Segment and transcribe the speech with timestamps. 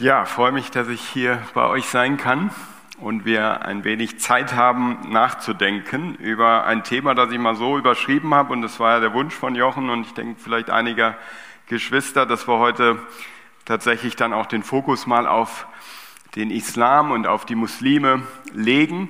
[0.00, 2.52] Ja, freue mich, dass ich hier bei euch sein kann
[3.00, 8.32] und wir ein wenig Zeit haben, nachzudenken über ein Thema, das ich mal so überschrieben
[8.32, 8.52] habe.
[8.52, 11.16] Und das war ja der Wunsch von Jochen und ich denke vielleicht einiger
[11.66, 13.00] Geschwister, dass wir heute
[13.64, 15.66] tatsächlich dann auch den Fokus mal auf
[16.36, 18.22] den Islam und auf die Muslime
[18.52, 19.08] legen.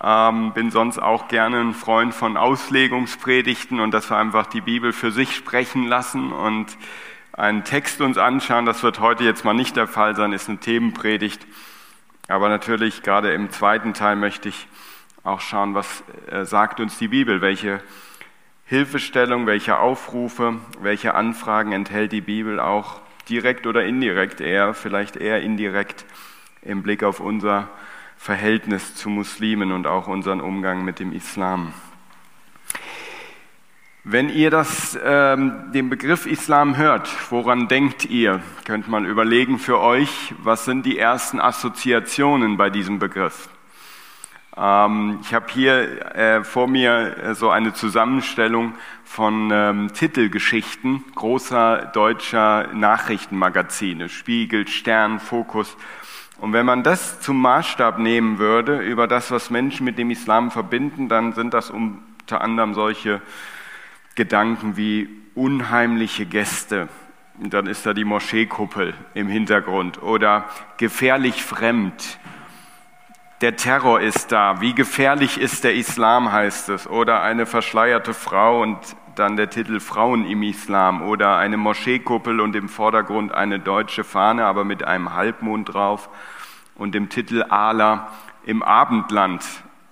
[0.00, 4.92] Ähm, bin sonst auch gerne ein Freund von Auslegungspredigten und dass wir einfach die Bibel
[4.92, 6.78] für sich sprechen lassen und
[7.32, 8.66] einen Text uns anschauen.
[8.66, 11.46] Das wird heute jetzt mal nicht der Fall sein, ist eine Themenpredigt.
[12.28, 14.68] Aber natürlich, gerade im zweiten Teil möchte ich
[15.24, 17.80] auch schauen, was äh, sagt uns die Bibel, welche
[18.64, 25.42] Hilfestellung, welche Aufrufe, welche Anfragen enthält die Bibel auch direkt oder indirekt eher, vielleicht eher
[25.42, 26.04] indirekt
[26.62, 27.68] im Blick auf unser
[28.16, 31.72] Verhältnis zu Muslimen und auch unseren Umgang mit dem Islam.
[34.04, 38.40] Wenn ihr das, ähm, den Begriff Islam hört, woran denkt ihr?
[38.64, 43.48] Könnt mal überlegen für euch, was sind die ersten Assoziationen bei diesem Begriff?
[44.56, 51.92] Ähm, ich habe hier äh, vor mir äh, so eine Zusammenstellung von ähm, Titelgeschichten großer
[51.94, 55.76] deutscher Nachrichtenmagazine, Spiegel, Stern, Fokus.
[56.38, 60.50] Und wenn man das zum Maßstab nehmen würde über das, was Menschen mit dem Islam
[60.50, 63.22] verbinden, dann sind das unter anderem solche
[64.14, 66.88] Gedanken wie unheimliche Gäste.
[67.38, 70.44] Dann ist da die Moscheekuppel im Hintergrund oder
[70.76, 72.18] gefährlich fremd.
[73.40, 74.60] Der Terror ist da.
[74.60, 76.86] Wie gefährlich ist der Islam, heißt es.
[76.86, 78.78] Oder eine verschleierte Frau und
[79.16, 81.02] dann der Titel Frauen im Islam.
[81.02, 86.08] Oder eine Moscheekuppel und im Vordergrund eine deutsche Fahne, aber mit einem Halbmond drauf.
[86.76, 88.12] Und dem Titel Allah
[88.44, 89.42] im Abendland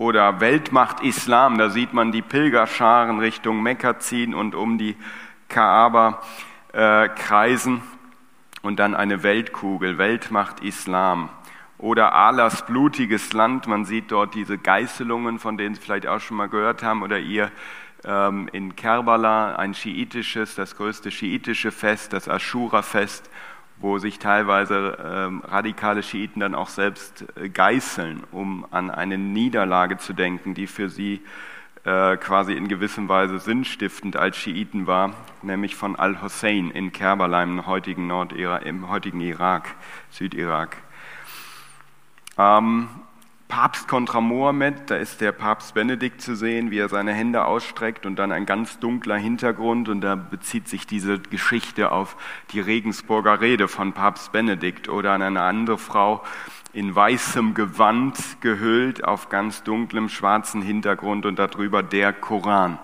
[0.01, 4.97] oder Weltmacht Islam, da sieht man die Pilgerscharen Richtung Mekka ziehen und um die
[5.51, 6.23] Kaaba
[6.73, 7.83] äh, kreisen.
[8.63, 11.29] Und dann eine Weltkugel, Weltmacht Islam.
[11.77, 16.39] Oder Allahs blutiges Land, man sieht dort diese Geißelungen, von denen Sie vielleicht auch schon
[16.39, 17.51] mal gehört haben, oder ihr
[18.03, 23.29] ähm, in Kerbala ein schiitisches, das größte schiitische Fest, das Ashura-Fest
[23.81, 29.97] wo sich teilweise ähm, radikale Schiiten dann auch selbst äh, geißeln, um an eine Niederlage
[29.97, 31.23] zu denken, die für sie
[31.85, 37.67] äh, quasi in gewissem Weise sinnstiftend als Schiiten war, nämlich von Al-Hussein in Kerbala im
[37.67, 39.75] heutigen, Nordira im heutigen Irak,
[40.11, 40.77] Südirak.
[42.37, 42.89] Ähm,
[43.51, 48.07] Papst kontra Mohammed, da ist der Papst Benedikt zu sehen, wie er seine Hände ausstreckt
[48.07, 52.17] und dann ein ganz dunkler Hintergrund und da bezieht sich diese Geschichte auf
[52.53, 56.23] die Regensburger Rede von Papst Benedikt oder an eine andere Frau
[56.73, 62.79] in weißem Gewand gehüllt auf ganz dunklem schwarzen Hintergrund und darüber der Koran.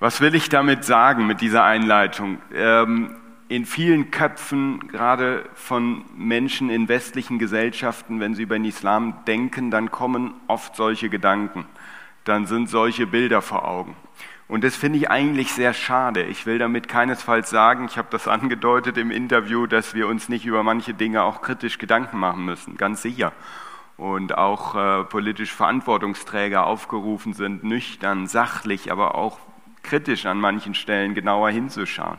[0.00, 2.38] Was will ich damit sagen mit dieser Einleitung?
[2.52, 3.16] Ähm,
[3.52, 9.70] in vielen Köpfen, gerade von Menschen in westlichen Gesellschaften, wenn sie über den Islam denken,
[9.70, 11.66] dann kommen oft solche Gedanken.
[12.24, 13.94] Dann sind solche Bilder vor Augen.
[14.48, 16.22] Und das finde ich eigentlich sehr schade.
[16.22, 20.46] Ich will damit keinesfalls sagen, ich habe das angedeutet im Interview, dass wir uns nicht
[20.46, 23.32] über manche Dinge auch kritisch Gedanken machen müssen, ganz sicher.
[23.98, 29.38] Und auch äh, politisch Verantwortungsträger aufgerufen sind, nüchtern, sachlich, aber auch
[29.82, 32.16] kritisch an manchen Stellen genauer hinzuschauen.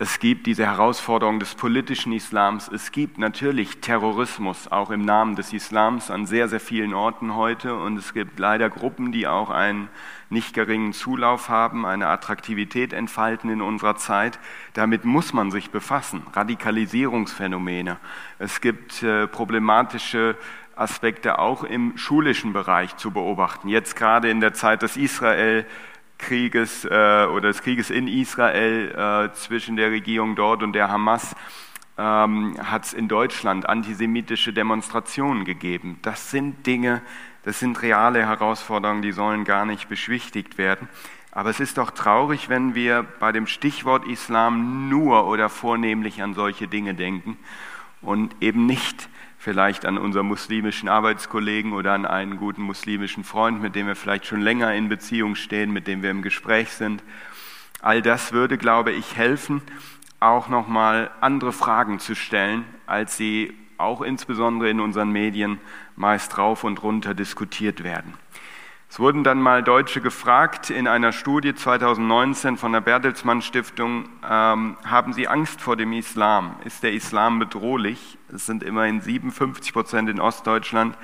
[0.00, 2.68] Es gibt diese Herausforderung des politischen Islams.
[2.68, 7.74] Es gibt natürlich Terrorismus auch im Namen des Islams an sehr, sehr vielen Orten heute.
[7.74, 9.88] Und es gibt leider Gruppen, die auch einen
[10.30, 14.38] nicht geringen Zulauf haben, eine Attraktivität entfalten in unserer Zeit.
[14.72, 16.22] Damit muss man sich befassen.
[16.32, 17.96] Radikalisierungsphänomene.
[18.38, 20.36] Es gibt äh, problematische
[20.76, 23.68] Aspekte auch im schulischen Bereich zu beobachten.
[23.68, 25.66] Jetzt gerade in der Zeit des Israel
[26.18, 28.90] Krieges äh, oder des Krieges in Israel
[29.30, 31.34] äh, zwischen der Regierung dort und der Hamas
[31.96, 35.98] ähm, hat es in Deutschland antisemitische Demonstrationen gegeben.
[36.02, 37.02] Das sind Dinge,
[37.44, 40.88] das sind reale Herausforderungen, die sollen gar nicht beschwichtigt werden.
[41.30, 46.34] Aber es ist doch traurig, wenn wir bei dem Stichwort Islam nur oder vornehmlich an
[46.34, 47.38] solche Dinge denken
[48.00, 53.76] und eben nicht vielleicht an unseren muslimischen Arbeitskollegen oder an einen guten muslimischen Freund, mit
[53.76, 57.02] dem wir vielleicht schon länger in Beziehung stehen, mit dem wir im Gespräch sind.
[57.80, 59.62] All das würde, glaube ich, helfen,
[60.20, 65.60] auch nochmal andere Fragen zu stellen, als sie auch insbesondere in unseren Medien
[65.94, 68.14] meist rauf und runter diskutiert werden.
[68.90, 74.76] Es wurden dann mal Deutsche gefragt in einer Studie 2019 von der Bertelsmann Stiftung, ähm,
[74.84, 76.56] haben sie Angst vor dem Islam?
[76.64, 78.17] Ist der Islam bedrohlich?
[78.34, 80.96] Es sind immerhin 57 Prozent in Ostdeutschland,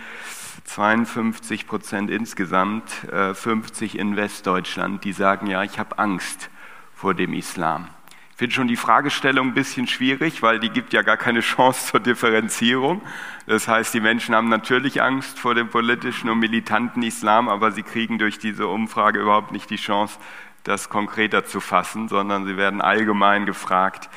[0.64, 6.50] 52 Prozent insgesamt, äh, 50 in Westdeutschland, die sagen, ja, ich habe Angst
[6.94, 7.88] vor dem Islam.
[8.32, 11.92] Ich finde schon die Fragestellung ein bisschen schwierig, weil die gibt ja gar keine Chance
[11.92, 13.00] zur Differenzierung.
[13.46, 17.84] Das heißt, die Menschen haben natürlich Angst vor dem politischen und militanten Islam, aber sie
[17.84, 20.18] kriegen durch diese Umfrage überhaupt nicht die Chance,
[20.64, 24.10] das konkreter zu fassen, sondern sie werden allgemein gefragt,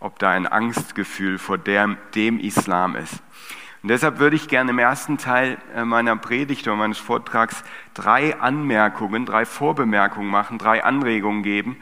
[0.00, 3.22] ob da ein Angstgefühl vor dem, dem Islam ist.
[3.82, 7.62] Und deshalb würde ich gerne im ersten Teil äh, meiner Predigt oder meines Vortrags
[7.94, 11.76] drei Anmerkungen, drei Vorbemerkungen machen, drei Anregungen geben.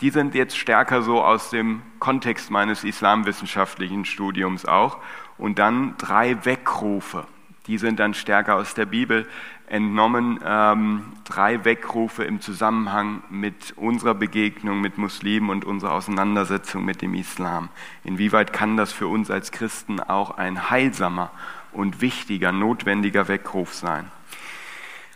[0.00, 4.98] Die sind jetzt stärker so aus dem Kontext meines islamwissenschaftlichen Studiums auch.
[5.36, 7.26] Und dann drei Weckrufe.
[7.66, 9.26] Die sind dann stärker aus der Bibel
[9.66, 10.40] entnommen.
[10.44, 17.14] Ähm, drei Weckrufe im Zusammenhang mit unserer Begegnung mit Muslimen und unserer Auseinandersetzung mit dem
[17.14, 17.68] Islam.
[18.04, 21.30] Inwieweit kann das für uns als Christen auch ein heilsamer
[21.72, 24.10] und wichtiger, notwendiger Weckruf sein?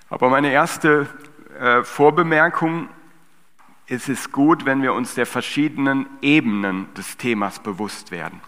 [0.09, 1.09] Aber meine erste
[1.59, 2.89] äh, Vorbemerkung
[3.87, 8.41] ist es gut, wenn wir uns der verschiedenen Ebenen des Themas bewusst werden.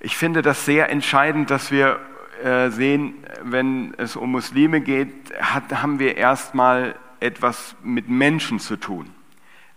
[0.00, 2.00] Ich finde das sehr entscheidend, dass wir
[2.42, 8.76] äh, sehen, wenn es um Muslime geht, hat, haben wir erstmal etwas mit Menschen zu
[8.76, 9.06] tun.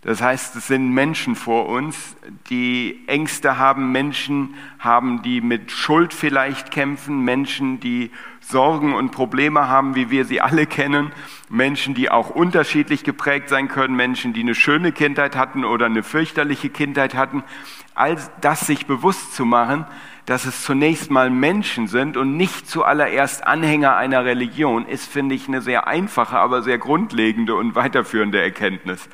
[0.06, 2.14] Das heißt, es sind Menschen vor uns,
[2.48, 9.66] die Ängste haben, Menschen haben, die mit Schuld vielleicht kämpfen, Menschen, die Sorgen und Probleme
[9.66, 11.10] haben, wie wir sie alle kennen,
[11.48, 16.04] Menschen, die auch unterschiedlich geprägt sein können, Menschen, die eine schöne Kindheit hatten oder eine
[16.04, 17.42] fürchterliche Kindheit hatten.
[17.96, 19.86] All das sich bewusst zu machen,
[20.24, 25.48] dass es zunächst mal Menschen sind und nicht zuallererst Anhänger einer Religion, ist, finde ich,
[25.48, 29.08] eine sehr einfache, aber sehr grundlegende und weiterführende Erkenntnis.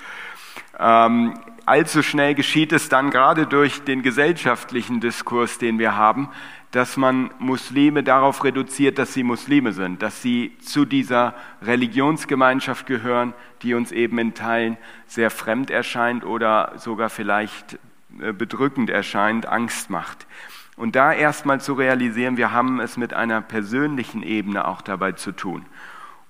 [0.79, 1.35] Ähm,
[1.67, 6.29] allzu schnell geschieht es dann gerade durch den gesellschaftlichen Diskurs, den wir haben,
[6.73, 13.35] dass man Muslime darauf reduziert, dass sie Muslime sind, dass sie zu dieser Religionsgemeinschaft gehören,
[13.61, 17.79] die uns eben in Teilen sehr fremd erscheint oder sogar vielleicht
[18.21, 20.27] äh, bedrückend erscheint, Angst macht.
[20.77, 25.33] Und da erstmal zu realisieren, wir haben es mit einer persönlichen Ebene auch dabei zu
[25.33, 25.67] tun.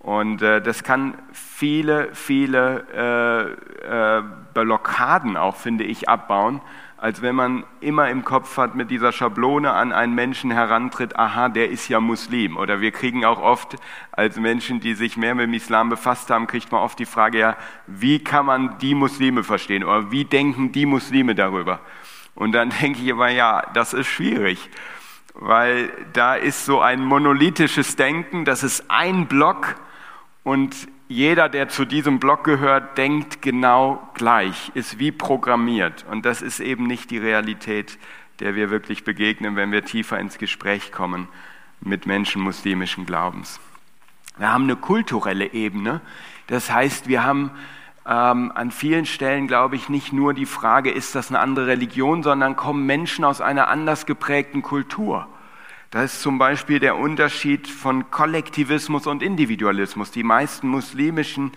[0.03, 4.23] Und äh, das kann viele, viele äh, äh,
[4.53, 6.61] Blockaden auch, finde ich, abbauen,
[6.97, 11.49] als wenn man immer im Kopf hat, mit dieser Schablone an einen Menschen herantritt, aha,
[11.49, 12.57] der ist ja Muslim.
[12.57, 13.77] Oder wir kriegen auch oft
[14.11, 17.39] als Menschen, die sich mehr mit dem Islam befasst haben, kriegt man oft die Frage,
[17.39, 17.57] ja,
[17.87, 21.79] wie kann man die Muslime verstehen oder wie denken die Muslime darüber?
[22.35, 24.69] Und dann denke ich immer, ja, das ist schwierig,
[25.35, 29.77] weil da ist so ein monolithisches Denken, das ist ein Block
[30.45, 36.07] und jeder, der zu diesem Block gehört, denkt genau gleich, ist wie programmiert.
[36.11, 37.99] Und das ist eben nicht die Realität,
[38.41, 41.29] der wir wirklich begegnen, wenn wir tiefer ins Gespräch kommen
[41.81, 43.61] mit Menschen muslimischen Glaubens.
[44.39, 46.01] Wir haben eine kulturelle Ebene,
[46.47, 47.51] das heißt, wir haben
[48.07, 52.23] ähm, an vielen Stellen, glaube ich, nicht nur die Frage, ist das eine andere Religion,
[52.23, 55.29] sondern kommen Menschen aus einer anders geprägten Kultur.
[55.93, 60.11] Da ist zum Beispiel der Unterschied von Kollektivismus und Individualismus.
[60.11, 61.53] Die meisten muslimischen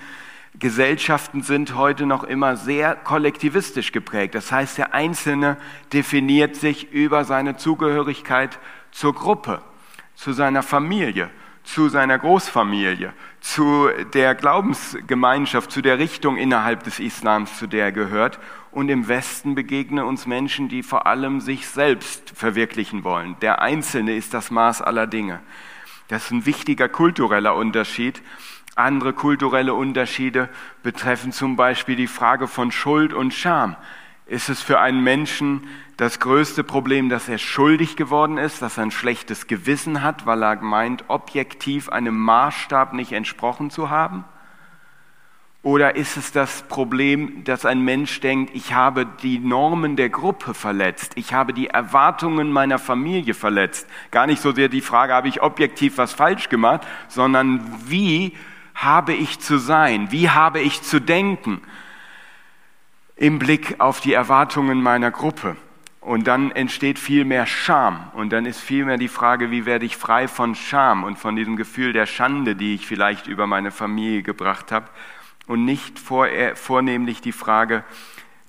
[0.59, 4.35] Gesellschaften sind heute noch immer sehr kollektivistisch geprägt.
[4.35, 5.55] Das heißt, der Einzelne
[5.93, 8.59] definiert sich über seine Zugehörigkeit
[8.91, 9.61] zur Gruppe,
[10.15, 11.29] zu seiner Familie,
[11.63, 17.91] zu seiner Großfamilie, zu der Glaubensgemeinschaft, zu der Richtung innerhalb des Islams, zu der er
[17.93, 18.39] gehört.
[18.75, 23.37] Und im Westen begegnen uns Menschen, die vor allem sich selbst verwirklichen wollen.
[23.39, 25.39] Der Einzelne ist das Maß aller Dinge.
[26.09, 28.21] Das ist ein wichtiger kultureller Unterschied.
[28.75, 30.49] Andere kulturelle Unterschiede
[30.83, 33.77] betreffen zum Beispiel die Frage von Schuld und Scham.
[34.25, 38.83] Ist es für einen Menschen das größte Problem, dass er schuldig geworden ist, dass er
[38.83, 44.25] ein schlechtes Gewissen hat, weil er meint, objektiv einem Maßstab nicht entsprochen zu haben?
[45.65, 50.53] Oder ist es das Problem, dass ein Mensch denkt, ich habe die Normen der Gruppe
[50.53, 53.87] verletzt, ich habe die Erwartungen meiner Familie verletzt?
[54.11, 58.33] Gar nicht so sehr die Frage, habe ich objektiv was falsch gemacht, sondern wie
[58.75, 61.61] habe ich zu sein, wie habe ich zu denken
[63.15, 65.55] im Blick auf die Erwartungen meiner Gruppe?
[65.99, 68.11] Und dann entsteht viel mehr Scham.
[68.13, 71.35] Und dann ist viel mehr die Frage, wie werde ich frei von Scham und von
[71.35, 74.85] diesem Gefühl der Schande, die ich vielleicht über meine Familie gebracht habe.
[75.47, 77.83] Und nicht vor, vornehmlich die Frage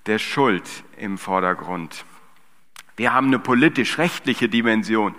[0.06, 2.04] der Schuld im Vordergrund.
[2.96, 5.14] Wir haben eine politisch-rechtliche Dimension.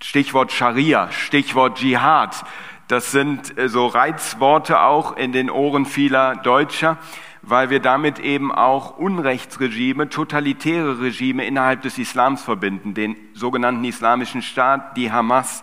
[0.00, 2.44] Stichwort Scharia, Stichwort Dschihad.
[2.86, 6.98] Das sind äh, so Reizworte auch in den Ohren vieler Deutscher
[7.46, 14.42] weil wir damit eben auch Unrechtsregime, totalitäre Regime innerhalb des Islams verbinden, den sogenannten Islamischen
[14.42, 15.62] Staat, die Hamas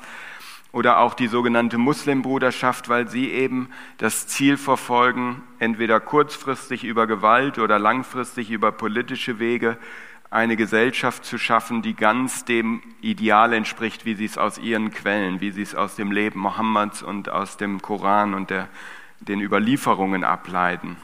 [0.74, 7.60] oder auch die sogenannte Muslimbruderschaft, weil sie eben das Ziel verfolgen, entweder kurzfristig über Gewalt
[7.60, 9.78] oder langfristig über politische Wege
[10.32, 15.42] eine Gesellschaft zu schaffen, die ganz dem Ideal entspricht, wie sie es aus ihren Quellen,
[15.42, 18.68] wie sie es aus dem Leben Mohammeds und aus dem Koran und der,
[19.20, 20.98] den Überlieferungen ableiten.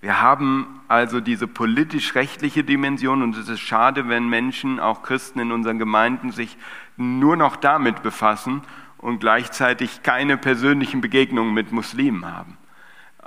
[0.00, 5.52] Wir haben also diese politisch-rechtliche Dimension und es ist schade, wenn Menschen, auch Christen in
[5.52, 6.56] unseren Gemeinden, sich
[7.00, 8.62] nur noch damit befassen
[8.98, 12.58] und gleichzeitig keine persönlichen Begegnungen mit Muslimen haben.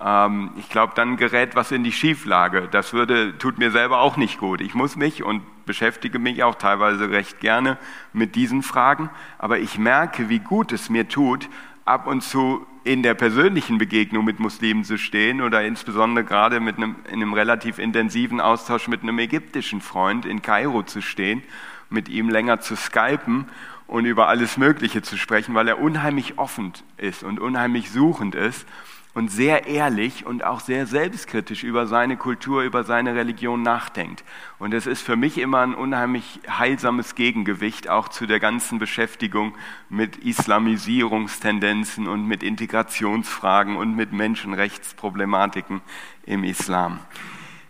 [0.01, 2.68] Ähm, ich glaube, dann gerät was in die Schieflage.
[2.70, 4.62] Das würde, tut mir selber auch nicht gut.
[4.62, 7.77] Ich muss mich und beschäftige mich auch teilweise recht gerne
[8.12, 11.50] mit diesen Fragen, aber ich merke, wie gut es mir tut,
[11.86, 16.77] ab und zu in der persönlichen Begegnung mit Muslimen zu stehen oder insbesondere gerade mit
[16.77, 21.44] einem, in einem relativ intensiven Austausch mit einem ägyptischen Freund in Kairo zu stehen,
[21.93, 23.47] mit ihm länger zu skypen
[23.88, 28.65] und über alles Mögliche zu sprechen, weil er unheimlich offen ist und unheimlich suchend ist
[29.13, 34.23] und sehr ehrlich und auch sehr selbstkritisch über seine Kultur, über seine Religion nachdenkt.
[34.57, 39.53] Und es ist für mich immer ein unheimlich heilsames Gegengewicht auch zu der ganzen Beschäftigung
[39.89, 45.81] mit Islamisierungstendenzen und mit Integrationsfragen und mit Menschenrechtsproblematiken
[46.25, 47.00] im Islam.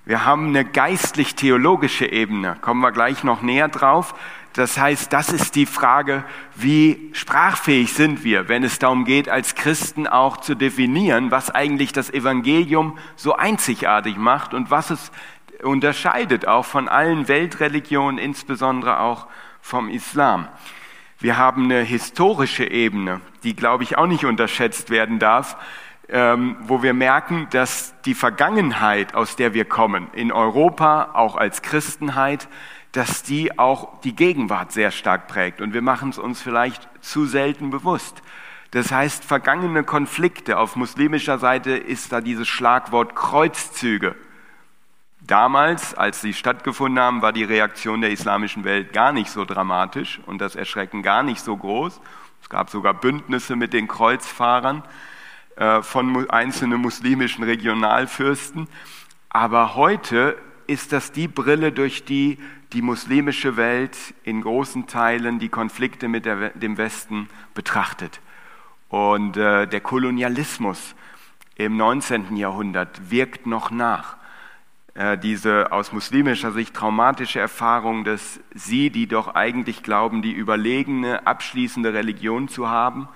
[0.06, 4.14] Wir haben eine geistlich-theologische Ebene, kommen wir gleich noch näher drauf.
[4.52, 9.56] Das heißt, das ist die Frage, wie sprachfähig sind wir, wenn es darum geht, als
[9.56, 15.12] Christen auch zu definieren, was eigentlich das Evangelium so einzigartig macht und was es
[15.64, 19.28] unterscheidet auch von allen Weltreligionen, insbesondere auch
[19.62, 20.50] vom Islam.
[21.20, 25.56] Wir haben eine historische Ebene, die, glaube ich, auch nicht unterschätzt werden darf,
[26.14, 31.64] ähm, wo wir merken, dass die Vergangenheit, aus der wir kommen, in Europa, auch als
[31.64, 32.48] Christenheit,
[32.92, 35.60] dass die auch die Gegenwart sehr stark prägt.
[35.60, 38.22] Und wir machen es uns vielleicht zu selten bewusst.
[38.70, 44.16] Das heißt, vergangene Konflikte auf muslimischer Seite ist da dieses Schlagwort Kreuzzüge.
[45.22, 50.20] Damals, als sie stattgefunden haben, war die Reaktion der islamischen Welt gar nicht so dramatisch
[50.28, 52.00] und das Erschrecken gar nicht so groß.
[52.44, 54.84] Es gab sogar Bündnisse mit den Kreuzfahrern
[55.56, 58.68] von einzelnen muslimischen Regionalfürsten.
[59.30, 60.36] Aber heute
[60.68, 62.40] ist das die Brille, durch die
[62.74, 68.20] die muslimische Welt in großen Teilen die Konflikte mit der, dem Westen betrachtet.
[68.90, 70.96] Und äh, der Kolonialismus
[71.56, 72.36] im 19.
[72.36, 74.18] Jahrhundert wirkt noch nach.
[74.96, 81.26] Äh, diese aus muslimischer Sicht traumatische Erfahrung, dass sie, die doch eigentlich glauben, die überlegene,
[81.28, 83.08] abschließende Religion zu haben,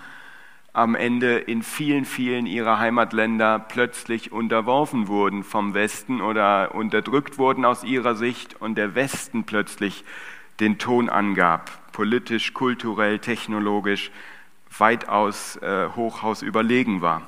[0.78, 7.66] am Ende in vielen, vielen ihrer Heimatländer plötzlich unterworfen wurden vom Westen oder unterdrückt wurden
[7.66, 10.04] aus ihrer Sicht und der Westen plötzlich
[10.60, 14.12] den Ton angab, politisch, kulturell, technologisch
[14.78, 17.24] weitaus äh, Hochhaus überlegen war.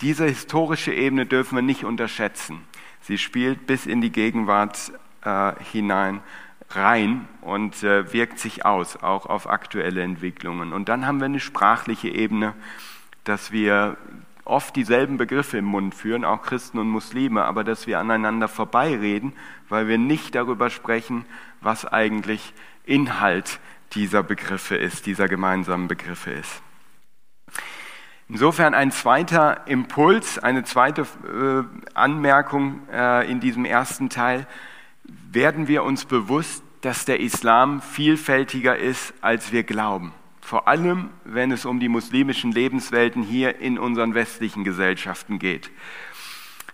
[0.00, 2.62] Diese historische Ebene dürfen wir nicht unterschätzen.
[3.02, 4.90] Sie spielt bis in die Gegenwart
[5.22, 6.22] äh, hinein
[6.70, 10.72] rein und äh, wirkt sich aus, auch auf aktuelle Entwicklungen.
[10.72, 12.54] Und dann haben wir eine sprachliche Ebene,
[13.24, 13.96] dass wir
[14.44, 19.32] oft dieselben Begriffe im Mund führen, auch Christen und Muslime, aber dass wir aneinander vorbeireden,
[19.68, 21.24] weil wir nicht darüber sprechen,
[21.60, 22.52] was eigentlich
[22.84, 23.60] Inhalt
[23.92, 26.62] dieser Begriffe ist, dieser gemeinsamen Begriffe ist.
[28.28, 34.46] Insofern ein zweiter Impuls, eine zweite äh, Anmerkung äh, in diesem ersten Teil
[35.32, 40.12] werden wir uns bewusst, dass der Islam vielfältiger ist, als wir glauben.
[40.40, 45.70] Vor allem, wenn es um die muslimischen Lebenswelten hier in unseren westlichen Gesellschaften geht.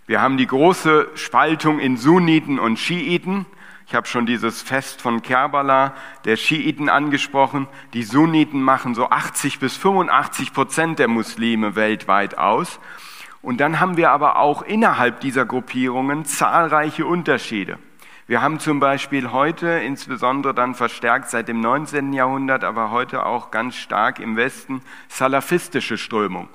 [0.07, 3.45] Wir haben die große Spaltung in Sunniten und Schiiten.
[3.89, 7.67] Ich habe schon dieses Fest von Kerbala der Schiiten angesprochen.
[7.93, 12.81] Die Sunniten machen so 80 bis 85 Prozent der Muslime weltweit aus.
[13.43, 17.79] Und dann haben wir aber auch innerhalb dieser Gruppierungen zahlreiche Unterschiede.
[18.29, 22.13] Wir haben zum Beispiel heute, insbesondere dann verstärkt seit dem 19.
[22.13, 26.49] Jahrhundert, aber heute auch ganz stark im Westen, salafistische Strömung.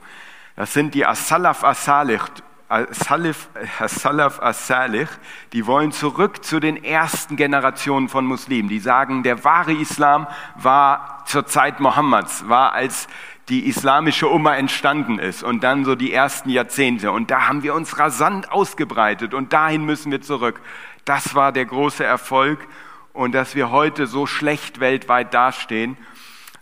[0.57, 2.19] Das sind die As-Salaf As-Salih,
[2.67, 5.07] As-Salaf As-Salih,
[5.53, 8.67] die wollen zurück zu den ersten Generationen von Muslimen.
[8.67, 13.07] Die sagen, der wahre Islam war zur Zeit Mohammeds, war als
[13.51, 17.11] die islamische Umma entstanden ist und dann so die ersten Jahrzehnte.
[17.11, 20.61] Und da haben wir uns rasant ausgebreitet und dahin müssen wir zurück.
[21.03, 22.65] Das war der große Erfolg
[23.11, 25.97] und dass wir heute so schlecht weltweit dastehen,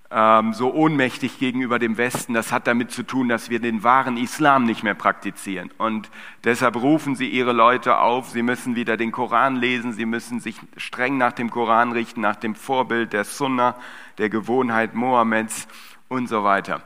[0.10, 4.18] ähm, so ohnmächtig gegenüber dem Westen, das hat damit zu tun, dass wir den wahren
[4.18, 5.70] Islam nicht mehr praktizieren.
[5.78, 6.10] Und
[6.44, 10.60] deshalb rufen sie ihre Leute auf, sie müssen wieder den Koran lesen, sie müssen sich
[10.76, 13.76] streng nach dem Koran richten, nach dem Vorbild der Sunna,
[14.18, 15.68] der Gewohnheit Mohammeds
[16.10, 16.82] und so weiter.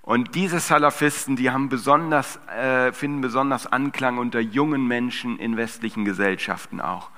[0.00, 6.04] Und diese Salafisten, die haben besonders, äh, finden besonders Anklang unter jungen Menschen in westlichen
[6.04, 7.10] Gesellschaften auch.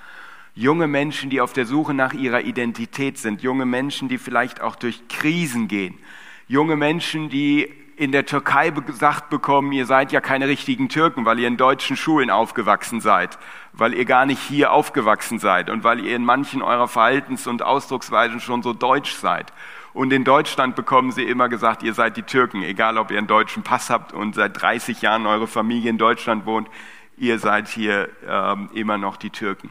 [0.57, 4.77] junge Menschen, die auf der Suche nach ihrer Identität sind, junge Menschen, die vielleicht auch
[4.77, 5.99] durch Krisen gehen,
[6.47, 11.39] junge Menschen, die in der Türkei gesagt bekommen, ihr seid ja keine richtigen Türken, weil
[11.39, 13.39] ihr in deutschen Schulen aufgewachsen seid,
[13.73, 17.63] weil ihr gar nicht hier aufgewachsen seid und weil ihr in manchen eurer Verhaltens- und
[17.63, 19.53] Ausdrucksweisen schon so deutsch seid.
[19.95, 23.29] Und in Deutschland bekommen sie immer gesagt, ihr seid die Türken, egal ob ihr einen
[23.29, 26.69] deutschen Pass habt und seit 30 Jahren eure Familie in Deutschland wohnt,
[27.17, 29.71] ihr seid hier ähm, immer noch die Türken.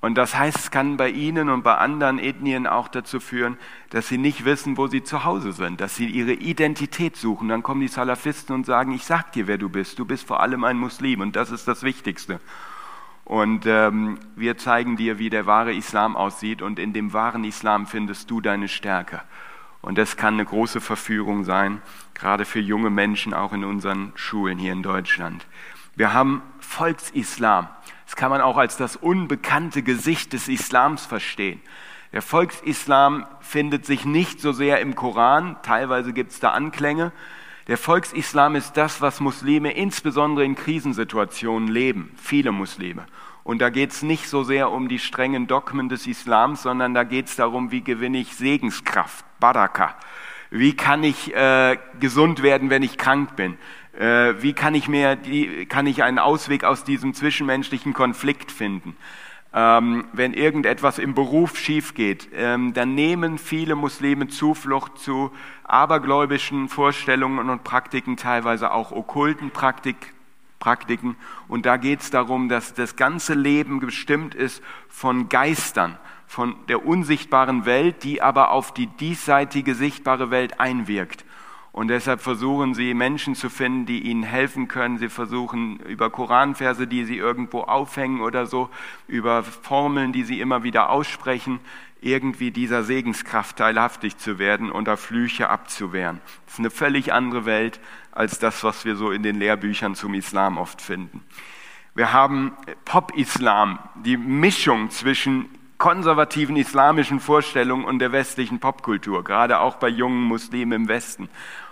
[0.00, 3.56] Und das heißt, es kann bei Ihnen und bei anderen Ethnien auch dazu führen,
[3.90, 7.48] dass sie nicht wissen, wo sie zu Hause sind, dass sie ihre Identität suchen.
[7.48, 9.98] Dann kommen die Salafisten und sagen, ich sag dir, wer du bist.
[9.98, 12.38] Du bist vor allem ein Muslim und das ist das Wichtigste.
[13.28, 17.86] Und ähm, wir zeigen dir, wie der wahre Islam aussieht und in dem wahren Islam
[17.86, 19.20] findest du deine Stärke.
[19.82, 21.82] Und das kann eine große Verführung sein,
[22.14, 25.46] gerade für junge Menschen, auch in unseren Schulen hier in Deutschland.
[25.94, 27.68] Wir haben Volksislam.
[28.06, 31.60] Das kann man auch als das unbekannte Gesicht des Islams verstehen.
[32.14, 37.12] Der Volksislam findet sich nicht so sehr im Koran, teilweise gibt es da Anklänge.
[37.68, 43.04] Der Volksislam ist das, was Muslime insbesondere in Krisensituationen leben, viele Muslime.
[43.44, 47.04] Und da geht es nicht so sehr um die strengen Dogmen des Islams, sondern da
[47.04, 49.96] geht es darum, wie gewinne ich Segenskraft, Baraka.
[50.50, 53.58] Wie kann ich äh, gesund werden, wenn ich krank bin?
[53.98, 58.96] Äh, wie kann ich, mir die, kann ich einen Ausweg aus diesem zwischenmenschlichen Konflikt finden?
[59.54, 65.32] Ähm, wenn irgendetwas im Beruf schief geht, ähm, dann nehmen viele Muslime Zuflucht zu
[65.64, 70.12] abergläubischen Vorstellungen und Praktiken, teilweise auch okkulten Praktik,
[70.58, 71.16] Praktiken.
[71.46, 76.84] Und da geht es darum, dass das ganze Leben bestimmt ist von Geistern, von der
[76.84, 81.24] unsichtbaren Welt, die aber auf die diesseitige sichtbare Welt einwirkt.
[81.72, 84.98] Und deshalb versuchen sie Menschen zu finden, die ihnen helfen können.
[84.98, 88.70] Sie versuchen über Koranverse, die sie irgendwo aufhängen oder so,
[89.06, 91.60] über Formeln, die sie immer wieder aussprechen,
[92.00, 96.20] irgendwie dieser Segenskraft teilhaftig zu werden und da Flüche abzuwehren.
[96.46, 97.80] Das ist eine völlig andere Welt
[98.12, 101.22] als das, was wir so in den Lehrbüchern zum Islam oft finden.
[101.94, 102.52] Wir haben
[102.84, 105.48] Pop-Islam, die Mischung zwischen
[105.78, 111.28] konservativen islamischen Vorstellungen und der westlichen Popkultur, gerade auch bei jungen Muslimen im Westen.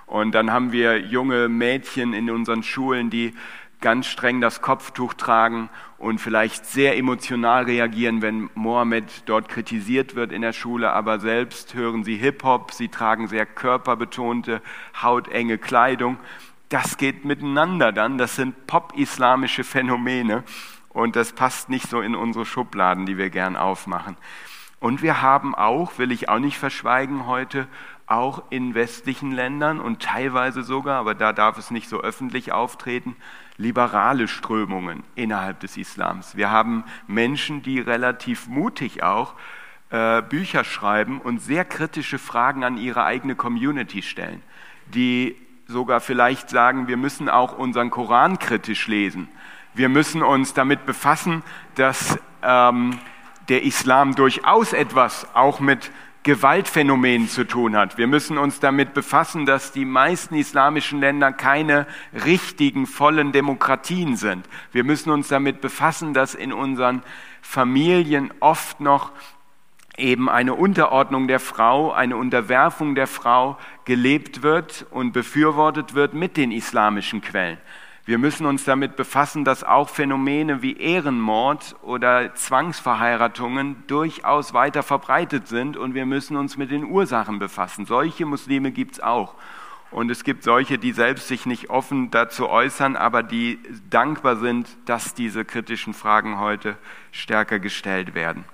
[0.07, 3.35] Und dann haben wir junge Mädchen in unseren Schulen, die
[3.81, 10.33] ganz streng das Kopftuch tragen und vielleicht sehr emotional reagieren, wenn Mohammed dort kritisiert wird
[10.33, 14.63] in der Schule, aber selbst hören sie Hip-Hop, sie tragen sehr körperbetonte,
[15.03, 16.17] hautenge Kleidung.
[16.69, 20.45] Das geht miteinander dann, das sind pop-islamische Phänomene
[20.97, 24.17] und das passt nicht so in unsere Schubladen, die wir gern aufmachen.
[24.81, 27.69] Und wir haben auch, will ich auch nicht verschweigen heute,
[28.07, 33.15] auch in westlichen Ländern und teilweise sogar, aber da darf es nicht so öffentlich auftreten,
[33.59, 36.35] liberale Strömungen innerhalb des Islams.
[36.35, 39.35] Wir haben Menschen, die relativ mutig auch
[39.91, 44.43] äh, Bücher schreiben und sehr kritische Fragen an ihre eigene Community stellen,
[44.87, 49.29] die sogar vielleicht sagen, wir müssen auch unseren Koran kritisch lesen.
[49.77, 51.43] Wir müssen uns damit befassen,
[51.75, 52.99] dass ähm,
[53.51, 55.91] der Islam durchaus etwas auch mit
[56.23, 57.99] Gewaltphänomenen zu tun hat.
[57.99, 61.87] Wir müssen uns damit befassen, dass die meisten islamischen Länder keine
[62.25, 64.49] richtigen, vollen Demokratien sind.
[64.73, 67.03] Wir müssen uns damit befassen, dass in unseren
[67.43, 69.13] Familien oft noch
[69.99, 76.39] eben eine Unterordnung der Frau, eine Unterwerfung der Frau gelebt wird und befürwortet wird mit
[76.39, 77.59] den islamischen Quellen.
[78.07, 85.49] Wir müssen uns damit befassen, dass auch Phänomene wie Ehrenmord oder Zwangsverheiratungen durchaus weiter verbreitet
[85.49, 87.85] sind und wir müssen uns mit den Ursachen befassen.
[87.85, 89.35] Solche Muslime gibt es auch.
[89.91, 93.59] Und es gibt solche, die selbst sich nicht offen dazu äußern, aber die
[93.91, 96.77] dankbar sind, dass diese kritischen Fragen heute
[97.11, 98.45] stärker gestellt werden.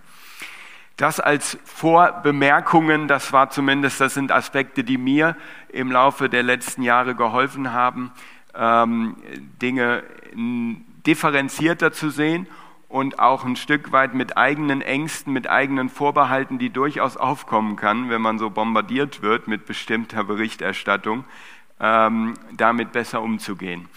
[0.97, 5.37] Das als Vorbemerkungen, das war zumindest, das sind Aspekte, die mir
[5.69, 8.13] im Laufe der letzten Jahre geholfen haben,
[8.55, 9.17] ähm,
[9.61, 10.03] Dinge
[11.07, 12.47] differenzierter zu sehen
[12.89, 18.11] und auch ein Stück weit mit eigenen Ängsten, mit eigenen Vorbehalten, die durchaus aufkommen kann,
[18.11, 21.25] wenn man so bombardiert wird mit bestimmter Berichterstattung,
[21.81, 23.89] ähm, damit besser umzugehen.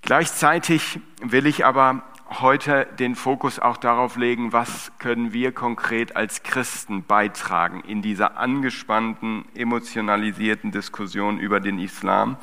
[0.00, 2.02] Gleichzeitig will ich aber
[2.40, 8.36] heute den Fokus auch darauf legen, was können wir konkret als Christen beitragen in dieser
[8.38, 12.36] angespannten, emotionalisierten Diskussion über den Islam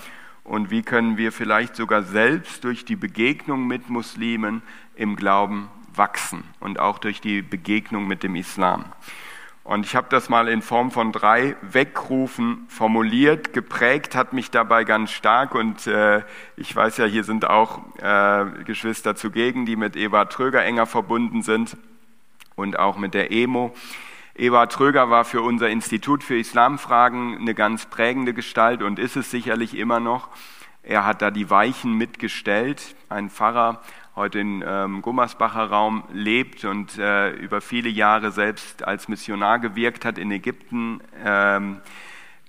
[0.46, 4.62] und wie können wir vielleicht sogar selbst durch die Begegnung mit Muslimen
[4.96, 8.86] im Glauben wachsen und auch durch die Begegnung mit dem Islam.
[9.64, 13.52] Und ich habe das mal in Form von drei Weckrufen formuliert.
[13.52, 15.56] Geprägt hat mich dabei ganz stark.
[15.56, 16.22] Und äh,
[16.56, 21.42] ich weiß ja, hier sind auch äh, Geschwister zugegen, die mit Eva Tröger enger verbunden
[21.42, 21.78] sind.
[22.56, 23.74] und auch mit der EMO.
[24.38, 29.32] Eva Tröger war für unser Institut für Islamfragen eine ganz prägende Gestalt und ist es
[29.32, 30.28] sicherlich immer noch.
[30.84, 32.96] Er hat da die Weichen mitgestellt.
[33.08, 33.82] Ein Pfarrer,
[34.14, 40.04] heute in ähm, Gummersbacher Raum lebt und äh, über viele Jahre selbst als Missionar gewirkt
[40.04, 41.80] hat in Ägypten, ähm,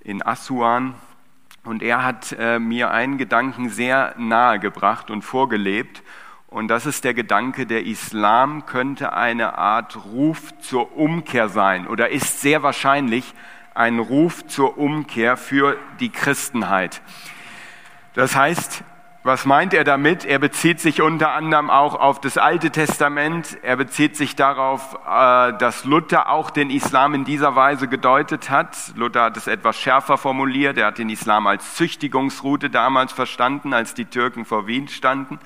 [0.03, 0.95] in Assuan.
[1.63, 6.03] Und er hat äh, mir einen Gedanken sehr nahe gebracht und vorgelebt.
[6.57, 12.09] Und das ist der Gedanke, der Islam könnte eine Art Ruf zur Umkehr sein oder
[12.09, 13.35] ist sehr wahrscheinlich
[13.75, 17.03] ein Ruf zur Umkehr für die Christenheit.
[18.15, 18.85] Das heißt,
[19.23, 20.25] was meint er damit?
[20.25, 23.59] Er bezieht sich unter anderem auch auf das Alte Testament.
[23.63, 28.95] Er bezieht sich darauf, äh, dass Luther auch den Islam in dieser Weise gedeutet hat.
[28.95, 30.79] Luther hat es etwas schärfer formuliert.
[30.79, 35.39] Er hat den Islam als Züchtigungsroute damals verstanden, als die Türken vor Wien standen.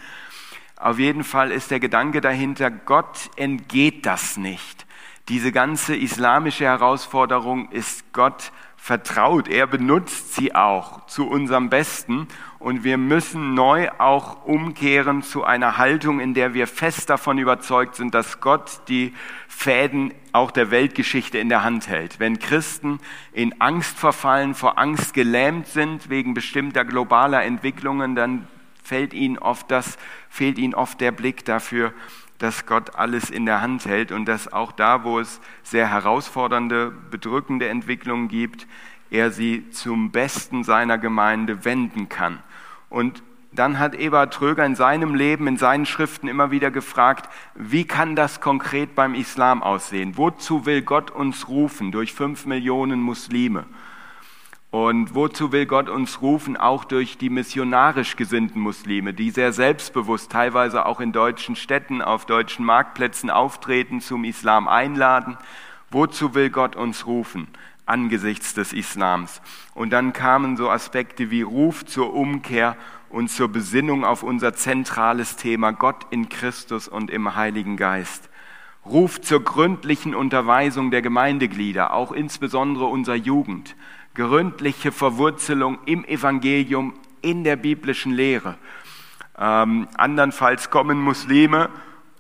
[0.80, 4.86] Auf jeden Fall ist der Gedanke dahinter, Gott entgeht das nicht.
[5.28, 9.46] Diese ganze islamische Herausforderung ist Gott vertraut.
[9.46, 12.28] Er benutzt sie auch zu unserem Besten.
[12.58, 17.96] Und wir müssen neu auch umkehren zu einer Haltung, in der wir fest davon überzeugt
[17.96, 19.12] sind, dass Gott die
[19.48, 22.18] Fäden auch der Weltgeschichte in der Hand hält.
[22.18, 23.00] Wenn Christen
[23.32, 28.48] in Angst verfallen, vor Angst gelähmt sind wegen bestimmter globaler Entwicklungen, dann
[28.90, 29.98] fällt ihnen oft das,
[30.28, 31.92] fehlt ihnen oft der Blick dafür,
[32.38, 36.92] dass Gott alles in der Hand hält und dass auch da, wo es sehr herausfordernde,
[37.08, 38.66] bedrückende Entwicklungen gibt,
[39.12, 42.40] er sie zum Besten seiner Gemeinde wenden kann.
[42.88, 43.22] Und
[43.52, 48.16] dann hat Eberhard Tröger in seinem Leben, in seinen Schriften immer wieder gefragt, wie kann
[48.16, 50.16] das konkret beim Islam aussehen?
[50.16, 53.66] Wozu will Gott uns rufen durch fünf Millionen Muslime?
[54.70, 60.30] Und wozu will Gott uns rufen, auch durch die missionarisch gesinnten Muslime, die sehr selbstbewusst
[60.30, 65.36] teilweise auch in deutschen Städten, auf deutschen Marktplätzen auftreten, zum Islam einladen?
[65.90, 67.48] Wozu will Gott uns rufen
[67.84, 69.42] angesichts des Islams?
[69.74, 72.76] Und dann kamen so Aspekte wie Ruf zur Umkehr
[73.08, 78.30] und zur Besinnung auf unser zentrales Thema Gott in Christus und im Heiligen Geist.
[78.86, 83.74] Ruf zur gründlichen Unterweisung der Gemeindeglieder, auch insbesondere unserer Jugend
[84.14, 88.56] gründliche Verwurzelung im Evangelium, in der biblischen Lehre.
[89.38, 91.70] Ähm, andernfalls kommen Muslime,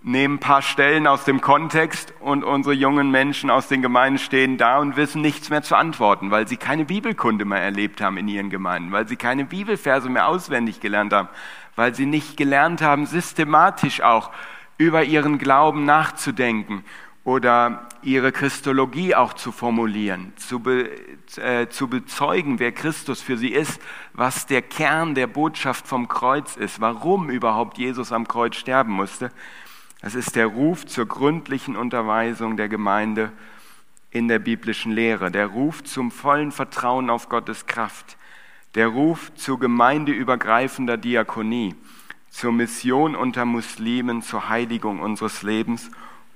[0.02, 4.56] nehmen ein paar Stellen aus dem Kontext und unsere jungen Menschen aus den Gemeinden stehen
[4.56, 8.28] da und wissen nichts mehr zu antworten, weil sie keine Bibelkunde mehr erlebt haben in
[8.28, 11.28] ihren Gemeinden, weil sie keine Bibelverse mehr auswendig gelernt haben,
[11.76, 14.30] weil sie nicht gelernt haben, systematisch auch
[14.78, 16.84] über ihren Glauben nachzudenken
[17.24, 20.90] oder ihre Christologie auch zu formulieren, zu, be,
[21.36, 23.80] äh, zu bezeugen, wer Christus für sie ist,
[24.14, 29.30] was der Kern der Botschaft vom Kreuz ist, warum überhaupt Jesus am Kreuz sterben musste.
[30.00, 33.32] Das ist der Ruf zur gründlichen Unterweisung der Gemeinde
[34.10, 38.16] in der biblischen Lehre, der Ruf zum vollen Vertrauen auf Gottes Kraft,
[38.74, 41.74] der Ruf zu gemeindeübergreifender Diakonie,
[42.30, 45.90] zur Mission unter Muslimen, zur Heiligung unseres Lebens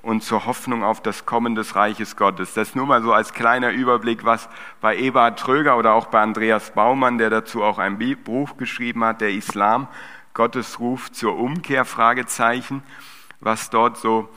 [0.05, 2.55] und zur Hoffnung auf das Kommen des Reiches Gottes.
[2.55, 4.49] Das nur mal so als kleiner Überblick, was
[4.81, 9.21] bei Eberhard Tröger oder auch bei Andreas Baumann, der dazu auch ein Buch geschrieben hat,
[9.21, 9.88] der Islam,
[10.35, 12.83] Gottes Ruf zur Umkehr, Fragezeichen,
[13.40, 14.29] was dort so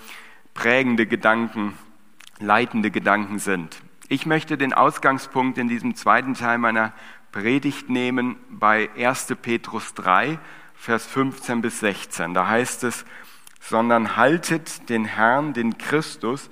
[0.54, 1.78] prägende Gedanken,
[2.40, 3.82] leitende Gedanken sind.
[4.08, 6.94] Ich möchte den Ausgangspunkt in diesem zweiten Teil meiner
[7.32, 9.36] Predigt nehmen bei 1.
[9.42, 10.40] Petrus 3,
[10.76, 12.34] Vers 15 bis 16.
[12.34, 13.06] Da heißt es,
[13.70, 16.50] sondern haltet den Herrn, den Christus,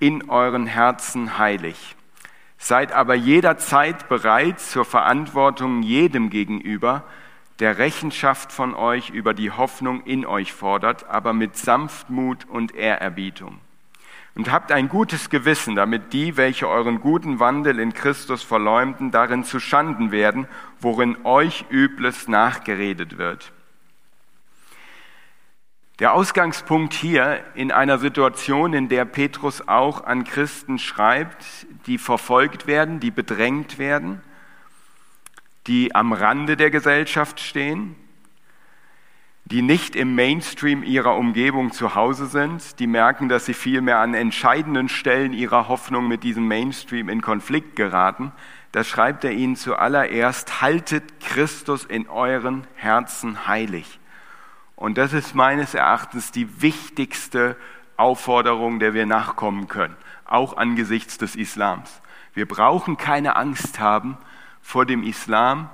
[0.00, 1.96] in euren Herzen heilig.
[2.58, 7.04] Seid aber jederzeit bereit zur Verantwortung jedem gegenüber,
[7.60, 13.60] der Rechenschaft von euch über die Hoffnung in euch fordert, aber mit Sanftmut und Ehrerbietung.
[14.34, 19.44] Und habt ein gutes Gewissen, damit die, welche euren guten Wandel in Christus verleumden, darin
[19.44, 20.48] zu Schanden werden,
[20.80, 23.52] worin euch Übles nachgeredet wird.
[26.00, 31.44] Der Ausgangspunkt hier in einer Situation, in der Petrus auch an Christen schreibt,
[31.86, 34.22] die verfolgt werden, die bedrängt werden,
[35.66, 37.96] die am Rande der Gesellschaft stehen,
[39.44, 44.14] die nicht im Mainstream ihrer Umgebung zu Hause sind, die merken, dass sie vielmehr an
[44.14, 48.32] entscheidenden Stellen ihrer Hoffnung mit diesem Mainstream in Konflikt geraten,
[48.72, 53.99] da schreibt er ihnen zuallererst, haltet Christus in euren Herzen heilig.
[54.80, 57.54] Und das ist meines Erachtens die wichtigste
[57.98, 62.00] Aufforderung, der wir nachkommen können, auch angesichts des Islams.
[62.32, 64.16] Wir brauchen keine Angst haben
[64.62, 65.68] vor dem Islam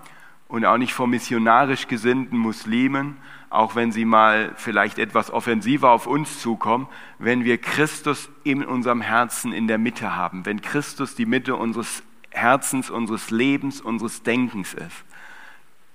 [0.49, 3.17] und auch nicht vor missionarisch gesinnten Muslimen,
[3.49, 6.89] auch wenn sie mal vielleicht etwas offensiver auf uns zukommen,
[7.21, 12.03] wenn wir Christus in unserem Herzen in der Mitte haben, wenn Christus die Mitte unseres
[12.31, 15.05] Herzens, unseres Lebens, unseres Denkens ist.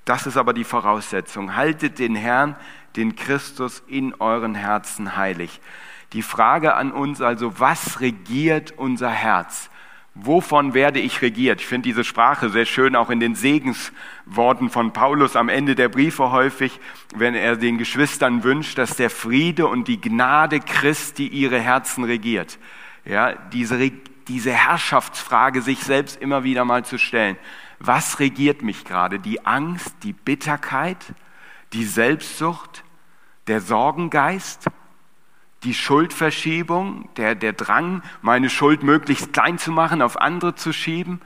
[0.06, 1.56] Das ist aber die Voraussetzung.
[1.56, 2.56] Haltet den Herrn,
[2.96, 5.60] den Christus in euren Herzen heilig.
[6.14, 9.70] Die Frage an uns also, was regiert unser Herz?
[10.14, 11.62] Wovon werde ich regiert?
[11.62, 15.88] Ich finde diese Sprache sehr schön, auch in den Segensworten von Paulus am Ende der
[15.88, 16.82] Briefe häufig,
[17.16, 22.60] wenn er den Geschwistern wünscht, dass der Friede und die Gnade Christi ihre Herzen regiert.
[23.06, 23.90] Ja, diese,
[24.28, 27.38] diese Herrschaftsfrage sich selbst immer wieder mal zu stellen.
[27.80, 29.18] Was regiert mich gerade?
[29.18, 30.98] Die Angst, die Bitterkeit,
[31.74, 32.84] die Selbstsucht,
[33.48, 34.70] der Sorgengeist?
[35.64, 41.22] die Schuldverschiebung, der, der Drang, meine Schuld möglichst klein zu machen, auf andere zu schieben,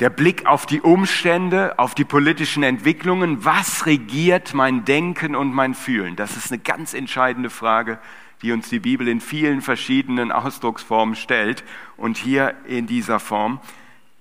[0.00, 5.74] der Blick auf die Umstände, auf die politischen Entwicklungen, was regiert mein Denken und mein
[5.74, 6.16] Fühlen?
[6.16, 7.98] Das ist eine ganz entscheidende Frage,
[8.40, 11.62] die uns die Bibel in vielen verschiedenen Ausdrucksformen stellt.
[11.96, 13.60] Und hier in dieser Form,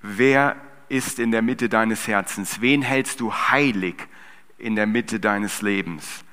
[0.02, 0.56] wer
[0.90, 2.62] ist in der Mitte deines Herzens?
[2.62, 4.08] Wen hältst du heilig
[4.62, 6.24] in der Mitte deines Lebens?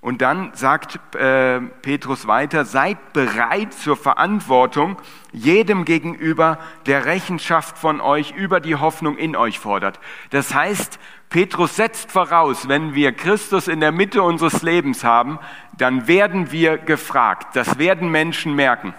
[0.00, 4.96] Und dann sagt äh, Petrus weiter, seid bereit zur Verantwortung
[5.32, 9.98] jedem gegenüber, der Rechenschaft von euch über die Hoffnung in euch fordert.
[10.30, 15.40] Das heißt, Petrus setzt voraus, wenn wir Christus in der Mitte unseres Lebens haben,
[15.76, 17.56] dann werden wir gefragt.
[17.56, 18.94] Das werden Menschen merken.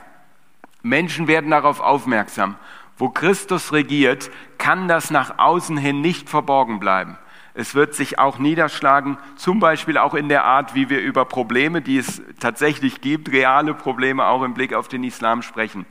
[0.84, 2.56] Menschen werden darauf aufmerksam.
[2.98, 7.17] Wo Christus regiert, kann das nach außen hin nicht verborgen bleiben.
[7.60, 11.82] Es wird sich auch niederschlagen, zum Beispiel auch in der Art, wie wir über Probleme,
[11.82, 15.86] die es tatsächlich gibt, reale Probleme auch im Blick auf den Islam sprechen.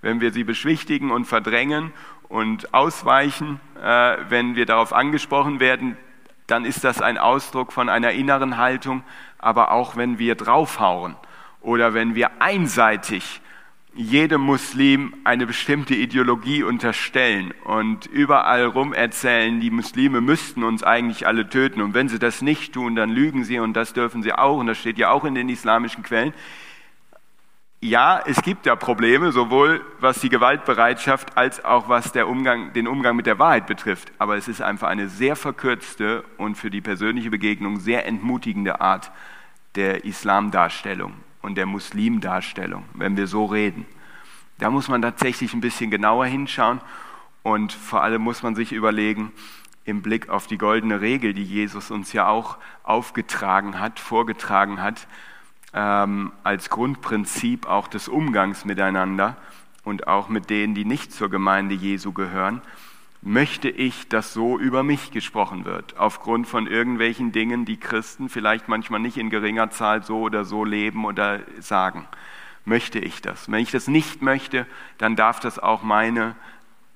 [0.00, 1.92] Wenn wir sie beschwichtigen und verdrängen
[2.28, 5.96] und ausweichen, äh, wenn wir darauf angesprochen werden,
[6.48, 9.04] dann ist das ein Ausdruck von einer inneren Haltung,
[9.38, 11.14] aber auch wenn wir draufhauen
[11.60, 13.41] oder wenn wir einseitig
[13.94, 21.26] jedem Muslim eine bestimmte Ideologie unterstellen und überall rum erzählen, die Muslime müssten uns eigentlich
[21.26, 21.82] alle töten.
[21.82, 24.58] Und wenn sie das nicht tun, dann lügen sie und das dürfen sie auch.
[24.58, 26.32] Und das steht ja auch in den islamischen Quellen.
[27.80, 33.16] Ja, es gibt da Probleme, sowohl was die Gewaltbereitschaft als auch was Umgang, den Umgang
[33.16, 34.12] mit der Wahrheit betrifft.
[34.18, 39.10] Aber es ist einfach eine sehr verkürzte und für die persönliche Begegnung sehr entmutigende Art
[39.74, 43.84] der Islamdarstellung und der Muslimdarstellung, wenn wir so reden.
[44.58, 46.80] Da muss man tatsächlich ein bisschen genauer hinschauen
[47.42, 49.32] und vor allem muss man sich überlegen,
[49.84, 55.08] im Blick auf die goldene Regel, die Jesus uns ja auch aufgetragen hat, vorgetragen hat,
[55.74, 59.36] ähm, als Grundprinzip auch des Umgangs miteinander
[59.82, 62.62] und auch mit denen, die nicht zur Gemeinde Jesu gehören,
[63.22, 68.68] möchte ich, dass so über mich gesprochen wird, aufgrund von irgendwelchen Dingen, die Christen vielleicht
[68.68, 72.06] manchmal nicht in geringer Zahl so oder so leben oder sagen.
[72.64, 73.50] Möchte ich das?
[73.50, 74.66] Wenn ich das nicht möchte,
[74.98, 76.34] dann darf das auch meine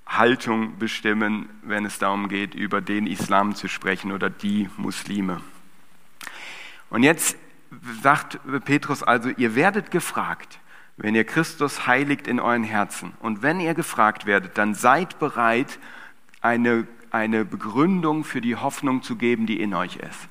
[0.06, 5.40] Haltung bestimmen, wenn es darum geht, über den Islam zu sprechen oder die Muslime.
[6.90, 7.36] Und jetzt
[8.02, 10.60] sagt Petrus also, ihr werdet gefragt,
[10.96, 13.12] wenn ihr Christus heiligt in euren Herzen.
[13.20, 15.78] Und wenn ihr gefragt werdet, dann seid bereit,
[16.40, 20.28] eine, eine Begründung für die Hoffnung zu geben, die in euch ist.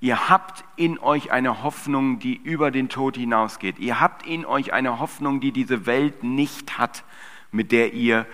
[0.00, 3.80] Ihr habt in euch eine Hoffnung, die über den Tod hinausgeht.
[3.80, 7.02] Ihr habt in euch eine Hoffnung, die diese Welt nicht hat,
[7.50, 8.26] mit der ihr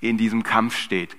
[0.00, 1.16] in diesem Kampf steht.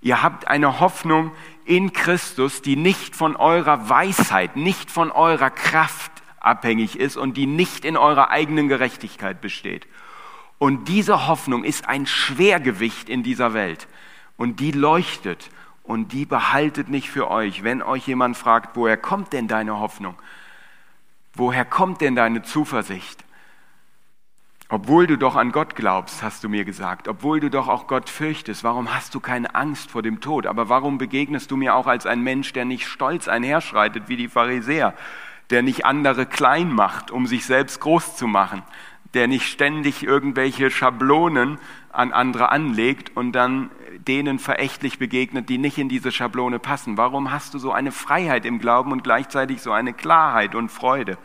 [0.00, 1.32] Ihr habt eine Hoffnung
[1.64, 7.46] in Christus, die nicht von eurer Weisheit, nicht von eurer Kraft abhängig ist und die
[7.46, 9.88] nicht in eurer eigenen Gerechtigkeit besteht.
[10.58, 13.88] Und diese Hoffnung ist ein Schwergewicht in dieser Welt
[14.36, 15.50] und die leuchtet
[15.82, 17.62] und die behaltet nicht für euch.
[17.62, 20.16] Wenn euch jemand fragt, woher kommt denn deine Hoffnung?
[21.34, 23.24] Woher kommt denn deine Zuversicht?
[24.70, 28.08] Obwohl du doch an Gott glaubst, hast du mir gesagt, obwohl du doch auch Gott
[28.08, 30.46] fürchtest, warum hast du keine Angst vor dem Tod?
[30.46, 34.28] Aber warum begegnest du mir auch als ein Mensch, der nicht stolz einherschreitet wie die
[34.28, 34.94] Pharisäer,
[35.50, 38.62] der nicht andere klein macht, um sich selbst groß zu machen,
[39.12, 41.58] der nicht ständig irgendwelche Schablonen
[41.92, 46.96] an andere anlegt und dann denen verächtlich begegnet, die nicht in diese Schablone passen?
[46.96, 51.18] Warum hast du so eine Freiheit im Glauben und gleichzeitig so eine Klarheit und Freude?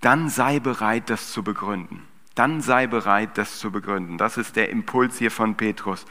[0.00, 2.02] Dann sei bereit, das zu begründen.
[2.34, 4.18] Dann sei bereit, das zu begründen.
[4.18, 6.04] Das ist der Impuls hier von Petrus.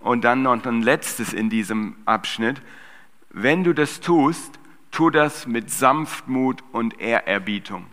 [0.00, 2.62] Und dann noch ein letztes in diesem Abschnitt.
[3.30, 4.58] Wenn du das tust,
[4.90, 7.86] tu das mit Sanftmut und Ehrerbietung.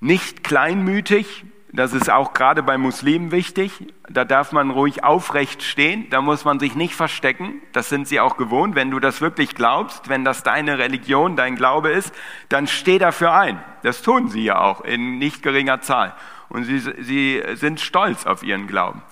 [0.00, 3.86] Nicht kleinmütig, Das ist auch gerade bei Muslimen wichtig.
[4.08, 6.10] Da darf man ruhig aufrecht stehen.
[6.10, 7.62] Da muss man sich nicht verstecken.
[7.72, 8.74] Das sind sie auch gewohnt.
[8.74, 12.12] Wenn du das wirklich glaubst, wenn das deine Religion, dein Glaube ist,
[12.48, 13.62] dann steh dafür ein.
[13.82, 16.14] Das tun sie ja auch in nicht geringer Zahl.
[16.48, 19.02] Und sie, sie sind stolz auf ihren Glauben.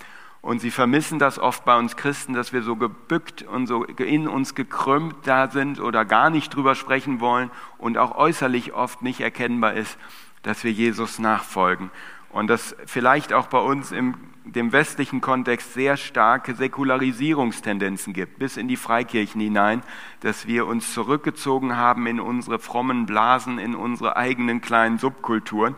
[0.41, 4.27] Und sie vermissen das oft bei uns Christen, dass wir so gebückt und so in
[4.27, 9.21] uns gekrümmt da sind oder gar nicht drüber sprechen wollen und auch äußerlich oft nicht
[9.21, 9.97] erkennbar ist,
[10.43, 11.91] dass wir Jesus nachfolgen
[12.31, 14.15] und dass vielleicht auch bei uns im
[14.51, 19.83] dem westlichen Kontext sehr starke Säkularisierungstendenzen gibt, bis in die Freikirchen hinein,
[20.21, 25.75] dass wir uns zurückgezogen haben in unsere frommen Blasen, in unsere eigenen kleinen Subkulturen.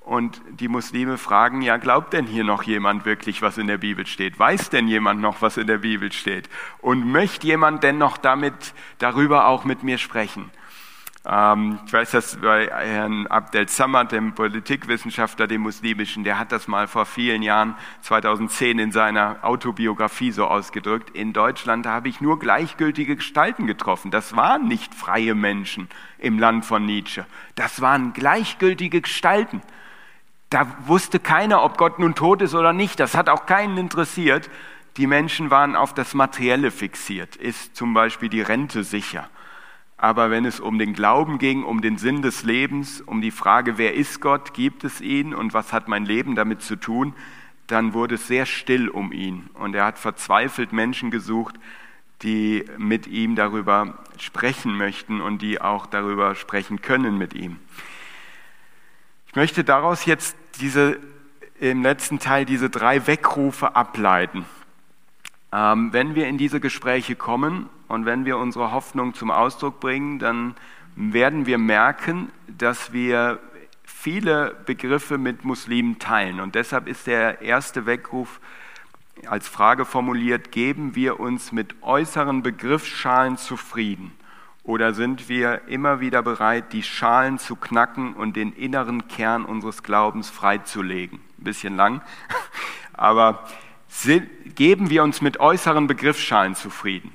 [0.00, 4.06] Und die Muslime fragen, ja, glaubt denn hier noch jemand wirklich, was in der Bibel
[4.06, 4.38] steht?
[4.38, 6.48] Weiß denn jemand noch, was in der Bibel steht?
[6.80, 10.50] Und möchte jemand denn noch damit, darüber auch mit mir sprechen?
[11.26, 16.66] Ähm, ich weiß das bei Herrn Abdel Samad, dem Politikwissenschaftler, dem muslimischen, der hat das
[16.66, 21.10] mal vor vielen Jahren, 2010, in seiner Autobiografie so ausgedrückt.
[21.10, 24.10] In Deutschland habe ich nur gleichgültige Gestalten getroffen.
[24.10, 27.26] Das waren nicht freie Menschen im Land von Nietzsche.
[27.54, 29.60] Das waren gleichgültige Gestalten.
[30.48, 32.98] Da wusste keiner, ob Gott nun tot ist oder nicht.
[32.98, 34.50] Das hat auch keinen interessiert.
[34.96, 37.36] Die Menschen waren auf das Materielle fixiert.
[37.36, 39.28] Ist zum Beispiel die Rente sicher?
[40.02, 43.76] Aber wenn es um den Glauben ging, um den Sinn des Lebens, um die Frage,
[43.76, 47.14] wer ist Gott, gibt es ihn und was hat mein Leben damit zu tun,
[47.66, 49.50] dann wurde es sehr still um ihn.
[49.52, 51.56] Und er hat verzweifelt Menschen gesucht,
[52.22, 57.58] die mit ihm darüber sprechen möchten und die auch darüber sprechen können mit ihm.
[59.26, 60.98] Ich möchte daraus jetzt diese,
[61.60, 64.46] im letzten Teil diese drei Weckrufe ableiten.
[65.52, 70.18] Ähm, wenn wir in diese Gespräche kommen und wenn wir unsere Hoffnung zum Ausdruck bringen,
[70.18, 70.54] dann
[70.94, 73.40] werden wir merken, dass wir
[73.84, 76.40] viele Begriffe mit Muslimen teilen.
[76.40, 78.40] Und deshalb ist der erste Weckruf
[79.26, 84.12] als Frage formuliert, geben wir uns mit äußeren Begriffsschalen zufrieden?
[84.62, 89.82] Oder sind wir immer wieder bereit, die Schalen zu knacken und den inneren Kern unseres
[89.82, 91.20] Glaubens freizulegen?
[91.38, 92.02] Ein bisschen lang,
[92.92, 93.44] aber
[94.54, 97.14] geben wir uns mit äußeren Begriffsschalen zufrieden?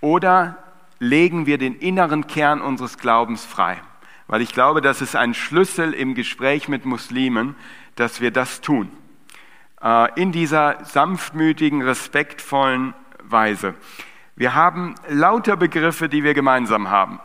[0.00, 0.58] Oder
[0.98, 3.80] legen wir den inneren Kern unseres Glaubens frei?
[4.26, 7.54] Weil ich glaube, das ist ein Schlüssel im Gespräch mit Muslimen,
[7.94, 8.90] dass wir das tun.
[9.82, 13.74] Äh, in dieser sanftmütigen, respektvollen Weise.
[14.36, 17.20] Wir haben lauter Begriffe, die wir gemeinsam haben.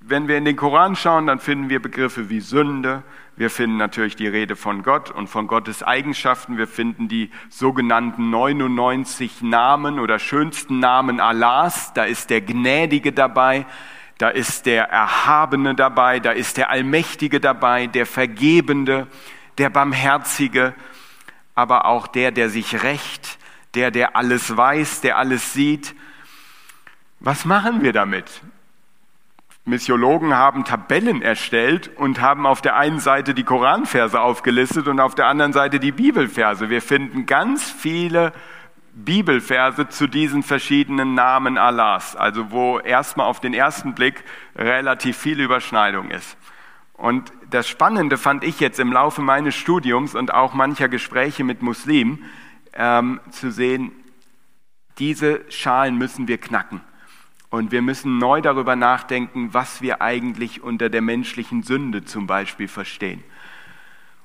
[0.00, 3.02] Wenn wir in den Koran schauen, dann finden wir Begriffe wie Sünde,
[3.34, 6.58] wir finden natürlich die Rede von Gott und von Gottes Eigenschaften.
[6.58, 11.94] Wir finden die sogenannten 99 Namen oder schönsten Namen Allahs.
[11.94, 13.64] Da ist der Gnädige dabei,
[14.18, 19.06] da ist der Erhabene dabei, da ist der Allmächtige dabei, der Vergebende,
[19.56, 20.74] der Barmherzige,
[21.54, 23.38] aber auch der, der sich rächt,
[23.74, 25.94] der, der alles weiß, der alles sieht.
[27.20, 28.42] Was machen wir damit?
[29.64, 35.14] Missiologen haben Tabellen erstellt und haben auf der einen Seite die Koranverse aufgelistet und auf
[35.14, 36.68] der anderen Seite die Bibelverse.
[36.68, 38.32] Wir finden ganz viele
[38.94, 44.24] Bibelverse zu diesen verschiedenen Namen Allahs, also wo erstmal auf den ersten Blick
[44.56, 46.36] relativ viel Überschneidung ist.
[46.94, 51.62] Und das Spannende fand ich jetzt im Laufe meines Studiums und auch mancher Gespräche mit
[51.62, 52.24] Muslimen
[52.74, 53.92] ähm, zu sehen,
[54.98, 56.80] diese Schalen müssen wir knacken.
[57.52, 62.66] Und wir müssen neu darüber nachdenken, was wir eigentlich unter der menschlichen Sünde zum Beispiel
[62.66, 63.22] verstehen.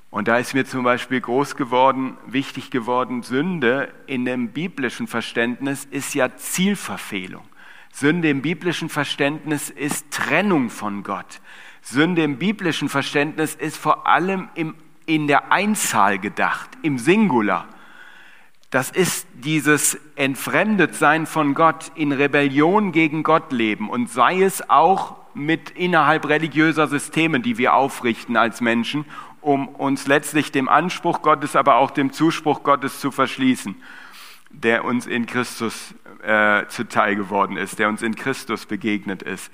[0.09, 5.83] Und da ist mir zum Beispiel groß geworden, wichtig geworden, Sünde in dem biblischen Verständnis
[5.83, 7.43] ist ja Zielverfehlung.
[7.91, 11.41] Sünde im biblischen Verständnis ist Trennung von Gott.
[11.81, 14.73] Sünde im biblischen Verständnis ist vor allem im,
[15.05, 17.67] in der Einzahl gedacht, im Singular.
[18.69, 25.15] Das ist dieses Entfremdetsein von Gott, in Rebellion gegen Gott leben und sei es auch
[25.33, 29.05] mit innerhalb religiöser Systeme, die wir aufrichten als Menschen,
[29.39, 33.81] um uns letztlich dem Anspruch Gottes, aber auch dem Zuspruch Gottes zu verschließen,
[34.49, 39.49] der uns in Christus äh, zuteil geworden ist, der uns in Christus begegnet ist.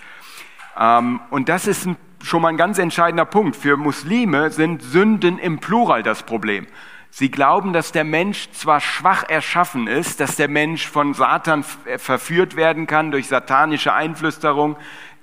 [0.75, 3.55] Ähm, und das ist ein, schon mal ein ganz entscheidender Punkt.
[3.55, 6.65] Für Muslime sind Sünden im Plural das Problem.
[7.15, 11.99] Sie glauben, dass der Mensch zwar schwach erschaffen ist, dass der Mensch von Satan äh,
[11.99, 14.77] verführt werden kann durch satanische Einflüsterung,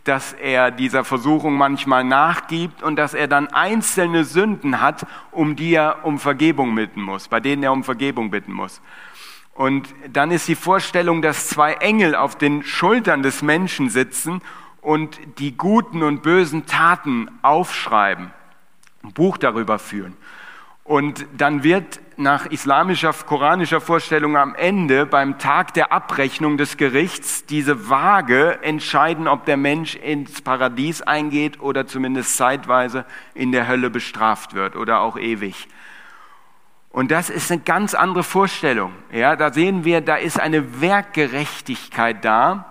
[0.04, 5.74] dass er dieser Versuchung manchmal nachgibt und dass er dann einzelne Sünden hat, um die
[5.74, 8.80] er um Vergebung bitten muss, bei denen er um Vergebung bitten muss.
[9.52, 14.42] Und dann ist die Vorstellung, dass zwei Engel auf den Schultern des Menschen sitzen
[14.80, 18.30] und die guten und bösen Taten aufschreiben,
[19.02, 20.16] ein Buch darüber führen.
[20.90, 27.46] Und dann wird nach islamischer, koranischer Vorstellung am Ende beim Tag der Abrechnung des Gerichts
[27.46, 33.88] diese Waage entscheiden, ob der Mensch ins Paradies eingeht oder zumindest zeitweise in der Hölle
[33.88, 35.68] bestraft wird oder auch ewig.
[36.88, 38.90] Und das ist eine ganz andere Vorstellung.
[39.12, 42.69] Ja, da sehen wir, da ist eine Werkgerechtigkeit da,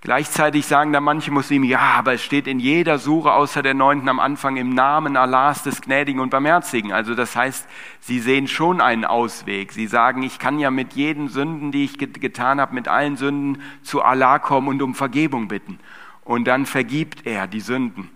[0.00, 4.08] Gleichzeitig sagen da manche Muslime, ja, aber es steht in jeder Sure außer der neunten
[4.08, 6.92] am Anfang im Namen Allahs des Gnädigen und Barmherzigen.
[6.92, 7.66] Also das heißt,
[7.98, 9.72] sie sehen schon einen Ausweg.
[9.72, 13.60] Sie sagen, ich kann ja mit jeden Sünden, die ich getan habe, mit allen Sünden
[13.82, 15.80] zu Allah kommen und um Vergebung bitten.
[16.22, 18.08] Und dann vergibt er die Sünden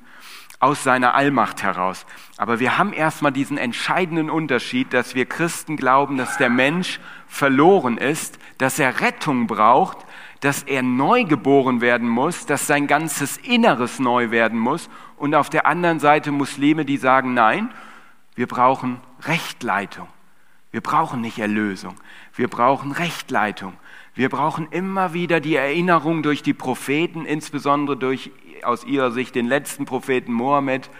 [0.60, 2.06] aus seiner Allmacht heraus.
[2.36, 7.98] Aber wir haben erstmal diesen entscheidenden Unterschied, dass wir Christen glauben, dass der Mensch verloren
[7.98, 9.98] ist, dass er Rettung braucht,
[10.42, 14.90] dass er neu geboren werden muss, dass sein ganzes Inneres neu werden muss.
[15.16, 17.70] Und auf der anderen Seite Muslime, die sagen, nein,
[18.34, 20.08] wir brauchen Rechtleitung.
[20.72, 21.94] Wir brauchen nicht Erlösung.
[22.34, 23.74] Wir brauchen Rechtleitung.
[24.14, 28.32] Wir brauchen immer wieder die Erinnerung durch die Propheten, insbesondere durch
[28.64, 30.90] aus ihrer Sicht den letzten Propheten Mohammed,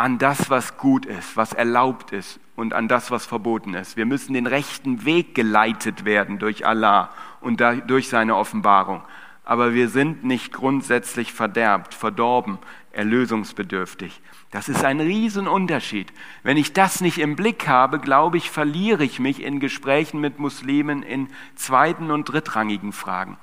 [0.00, 3.98] an das, was gut ist, was erlaubt ist und an das, was verboten ist.
[3.98, 7.10] Wir müssen den rechten Weg geleitet werden durch Allah
[7.42, 9.02] und durch seine Offenbarung.
[9.44, 12.56] Aber wir sind nicht grundsätzlich verderbt, verdorben,
[12.92, 14.22] erlösungsbedürftig.
[14.50, 16.10] Das ist ein Riesenunterschied.
[16.42, 20.38] Wenn ich das nicht im Blick habe, glaube ich, verliere ich mich in Gesprächen mit
[20.38, 23.36] Muslimen in zweiten und drittrangigen Fragen.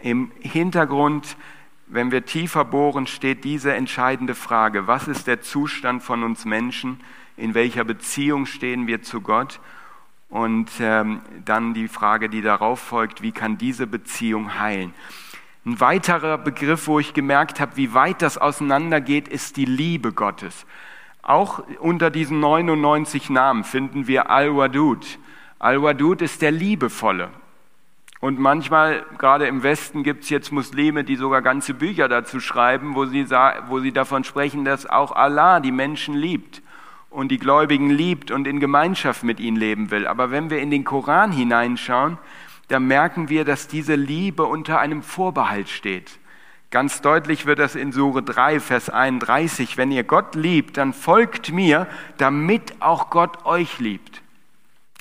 [0.00, 1.36] Im Hintergrund,
[1.92, 7.00] wenn wir tiefer bohren, steht diese entscheidende Frage, was ist der Zustand von uns Menschen,
[7.36, 9.60] in welcher Beziehung stehen wir zu Gott
[10.30, 14.94] und ähm, dann die Frage, die darauf folgt, wie kann diese Beziehung heilen?
[15.66, 20.64] Ein weiterer Begriff, wo ich gemerkt habe, wie weit das auseinandergeht, ist die Liebe Gottes.
[21.20, 25.18] Auch unter diesen 99 Namen finden wir Al-Wadud.
[25.58, 27.30] Al-Wadud ist der Liebevolle.
[28.22, 32.94] Und manchmal, gerade im Westen, gibt es jetzt Muslime, die sogar ganze Bücher dazu schreiben,
[32.94, 33.28] wo sie,
[33.66, 36.62] wo sie davon sprechen, dass auch Allah die Menschen liebt
[37.10, 40.06] und die Gläubigen liebt und in Gemeinschaft mit ihnen leben will.
[40.06, 42.16] Aber wenn wir in den Koran hineinschauen,
[42.68, 46.20] dann merken wir, dass diese Liebe unter einem Vorbehalt steht.
[46.70, 49.76] Ganz deutlich wird das in Sure 3, Vers 31.
[49.76, 54.22] Wenn ihr Gott liebt, dann folgt mir, damit auch Gott euch liebt.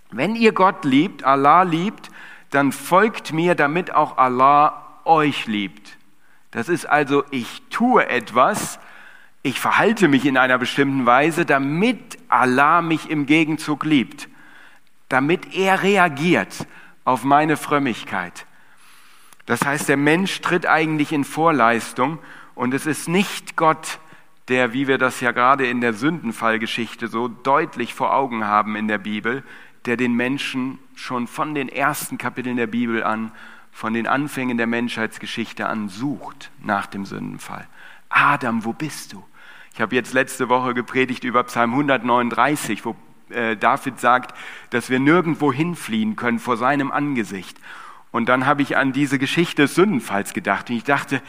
[0.10, 2.11] Wenn ihr Gott liebt, Allah liebt,
[2.52, 5.98] dann folgt mir, damit auch Allah euch liebt.
[6.52, 8.80] Das ist also, ich tue etwas,
[9.42, 14.28] ich verhalte mich in einer bestimmten Weise, damit Allah mich im Gegenzug liebt,
[15.10, 16.68] damit er reagiert
[17.06, 18.46] auf meine Frömmigkeit.
[19.46, 22.20] Das heißt, der Mensch tritt eigentlich in Vorleistung
[22.54, 24.00] und es ist nicht Gott,
[24.50, 28.88] der, wie wir das ja gerade in der Sündenfallgeschichte so deutlich vor Augen haben in
[28.88, 29.44] der Bibel,
[29.86, 33.32] der den Menschen schon von den ersten Kapiteln der Bibel an,
[33.72, 37.68] von den Anfängen der Menschheitsgeschichte an sucht nach dem Sündenfall.
[38.10, 39.24] Adam, wo bist du?
[39.74, 42.96] Ich habe jetzt letzte Woche gepredigt über Psalm 139, wo
[43.30, 44.38] äh, David sagt,
[44.70, 47.58] dass wir nirgendwo hinfliehen können vor seinem Angesicht.
[48.12, 50.70] Und dann habe ich an diese Geschichte des Sündenfalls gedacht.
[50.70, 51.22] Und ich dachte,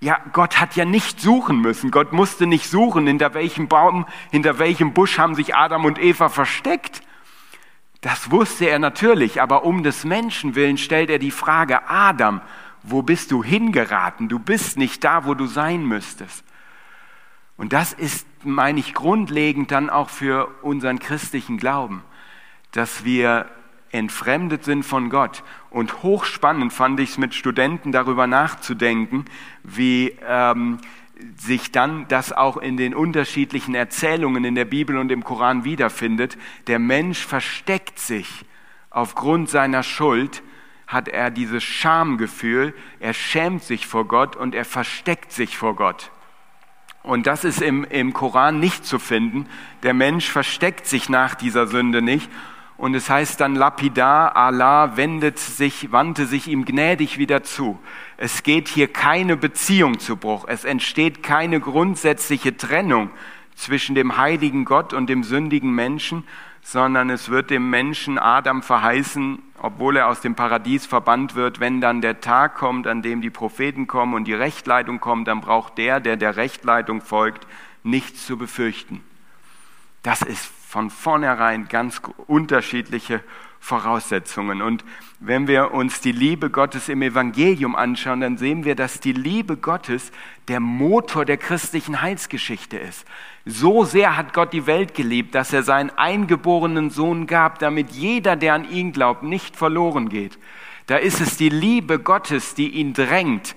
[0.00, 1.90] ja, Gott hat ja nicht suchen müssen.
[1.90, 6.28] Gott musste nicht suchen, hinter welchem Baum, hinter welchem Busch haben sich Adam und Eva
[6.28, 7.02] versteckt.
[8.00, 12.40] Das wusste er natürlich, aber um des Menschen willen stellt er die Frage, Adam,
[12.82, 14.28] wo bist du hingeraten?
[14.28, 16.44] Du bist nicht da, wo du sein müsstest.
[17.56, 22.04] Und das ist, meine ich, grundlegend dann auch für unseren christlichen Glauben,
[22.70, 23.46] dass wir
[23.90, 25.42] entfremdet sind von Gott.
[25.70, 29.24] Und hochspannend fand ich es mit Studenten darüber nachzudenken,
[29.64, 30.78] wie ähm,
[31.36, 36.38] sich dann das auch in den unterschiedlichen Erzählungen in der Bibel und im Koran wiederfindet.
[36.66, 38.44] Der Mensch versteckt sich
[38.90, 40.42] aufgrund seiner Schuld,
[40.86, 46.10] hat er dieses Schamgefühl, er schämt sich vor Gott und er versteckt sich vor Gott.
[47.02, 49.46] Und das ist im, im Koran nicht zu finden.
[49.82, 52.30] Der Mensch versteckt sich nach dieser Sünde nicht.
[52.78, 57.76] Und es heißt dann lapidar, Allah wendet sich, wandte sich ihm gnädig wieder zu.
[58.16, 60.44] Es geht hier keine Beziehung zu Bruch.
[60.46, 63.10] Es entsteht keine grundsätzliche Trennung
[63.56, 66.22] zwischen dem heiligen Gott und dem sündigen Menschen,
[66.62, 71.80] sondern es wird dem Menschen Adam verheißen, obwohl er aus dem Paradies verbannt wird, wenn
[71.80, 75.78] dann der Tag kommt, an dem die Propheten kommen und die Rechtleitung kommt, dann braucht
[75.78, 77.44] der, der der Rechtleitung folgt,
[77.82, 79.02] nichts zu befürchten.
[80.04, 83.24] Das ist von vornherein ganz unterschiedliche
[83.58, 84.60] Voraussetzungen.
[84.60, 84.84] Und
[85.18, 89.56] wenn wir uns die Liebe Gottes im Evangelium anschauen, dann sehen wir, dass die Liebe
[89.56, 90.12] Gottes
[90.46, 93.06] der Motor der christlichen Heilsgeschichte ist.
[93.46, 98.36] So sehr hat Gott die Welt geliebt, dass er seinen eingeborenen Sohn gab, damit jeder,
[98.36, 100.38] der an ihn glaubt, nicht verloren geht.
[100.86, 103.56] Da ist es die Liebe Gottes, die ihn drängt,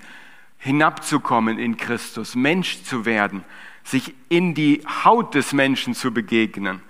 [0.56, 3.44] hinabzukommen in Christus, Mensch zu werden,
[3.84, 6.80] sich in die Haut des Menschen zu begegnen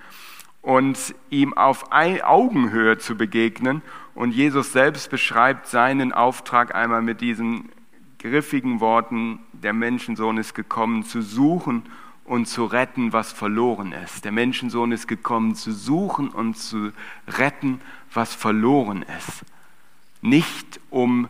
[0.62, 3.82] und ihm auf Augenhöhe zu begegnen.
[4.14, 7.68] Und Jesus selbst beschreibt seinen Auftrag einmal mit diesen
[8.18, 11.82] griffigen Worten, der Menschensohn ist gekommen, zu suchen
[12.24, 14.24] und zu retten, was verloren ist.
[14.24, 16.92] Der Menschensohn ist gekommen, zu suchen und zu
[17.26, 17.80] retten,
[18.14, 19.44] was verloren ist.
[20.20, 21.28] Nicht um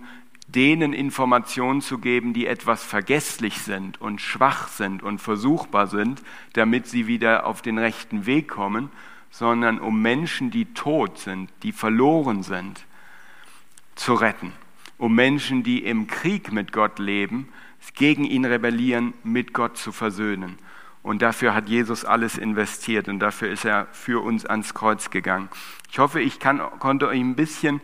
[0.48, 6.22] denen Informationen zu geben, die etwas vergesslich sind und schwach sind und versuchbar sind,
[6.52, 8.90] damit sie wieder auf den rechten Weg kommen,
[9.32, 12.84] sondern um Menschen, die tot sind, die verloren sind,
[13.96, 14.52] zu retten.
[14.98, 17.48] Um Menschen, die im Krieg mit Gott leben,
[17.94, 20.58] gegen ihn rebellieren, mit Gott zu versöhnen.
[21.02, 25.48] Und dafür hat Jesus alles investiert und dafür ist er für uns ans Kreuz gegangen.
[25.90, 27.80] Ich hoffe, ich kann, konnte euch ein bisschen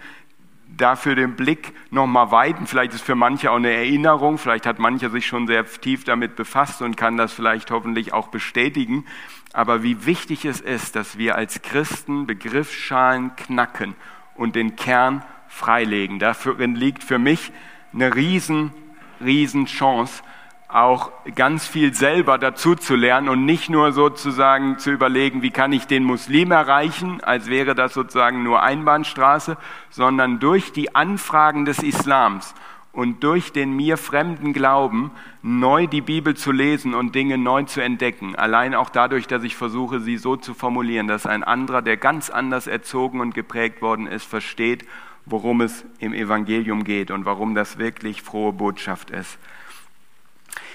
[0.77, 2.67] dafür den Blick nochmal weiten.
[2.67, 6.37] Vielleicht ist für manche auch eine Erinnerung, vielleicht hat mancher sich schon sehr tief damit
[6.37, 9.05] befasst und kann das vielleicht hoffentlich auch bestätigen.
[9.53, 13.95] Aber wie wichtig es ist, dass wir als Christen Begriffsschalen knacken
[14.35, 16.19] und den Kern freilegen.
[16.19, 17.53] Darin liegt für mich
[17.93, 18.73] eine riesen,
[19.21, 20.23] riesen Chance,
[20.69, 25.73] auch ganz viel selber dazu zu lernen und nicht nur sozusagen zu überlegen, wie kann
[25.73, 29.57] ich den Muslim erreichen, als wäre das sozusagen nur Einbahnstraße,
[29.89, 32.55] sondern durch die Anfragen des Islams
[32.99, 37.81] und durch den mir fremden Glauben neu die Bibel zu lesen und Dinge neu zu
[37.81, 38.35] entdecken.
[38.35, 42.29] Allein auch dadurch, dass ich versuche, sie so zu formulieren, dass ein anderer, der ganz
[42.29, 44.85] anders erzogen und geprägt worden ist, versteht,
[45.27, 49.39] worum es im Evangelium geht und warum das wirklich frohe Botschaft ist.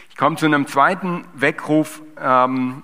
[0.09, 2.83] Ich komme zu einem zweiten Weckruf ähm,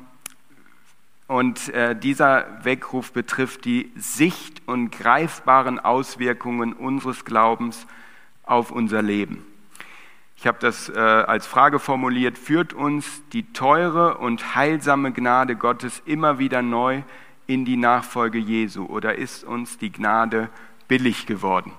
[1.28, 7.88] und äh, dieser Weckruf betrifft die sicht- und greifbaren Auswirkungen unseres Glaubens
[8.50, 9.46] auf unser Leben.
[10.36, 16.02] Ich habe das äh, als Frage formuliert, führt uns die teure und heilsame Gnade Gottes
[16.06, 17.02] immer wieder neu
[17.46, 20.50] in die Nachfolge Jesu oder ist uns die Gnade
[20.88, 21.74] billig geworden?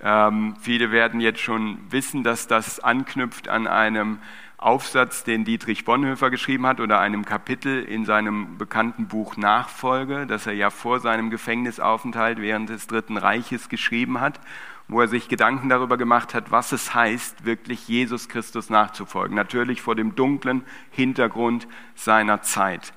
[0.00, 4.18] Ähm, viele werden jetzt schon wissen, dass das anknüpft an einem
[4.56, 10.48] Aufsatz, den Dietrich Bonhoeffer geschrieben hat, oder einem Kapitel in seinem bekannten Buch Nachfolge, das
[10.48, 14.40] er ja vor seinem Gefängnisaufenthalt während des Dritten Reiches geschrieben hat,
[14.88, 19.36] wo er sich Gedanken darüber gemacht hat, was es heißt, wirklich Jesus Christus nachzufolgen.
[19.36, 22.92] Natürlich vor dem dunklen Hintergrund seiner Zeit.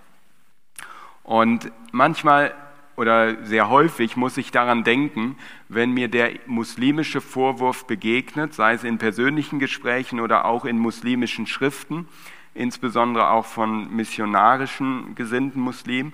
[1.23, 2.53] Und manchmal
[2.95, 5.37] oder sehr häufig muss ich daran denken,
[5.69, 11.47] wenn mir der muslimische Vorwurf begegnet, sei es in persönlichen Gesprächen oder auch in muslimischen
[11.47, 12.07] Schriften,
[12.53, 16.13] insbesondere auch von missionarischen gesinnten Muslimen,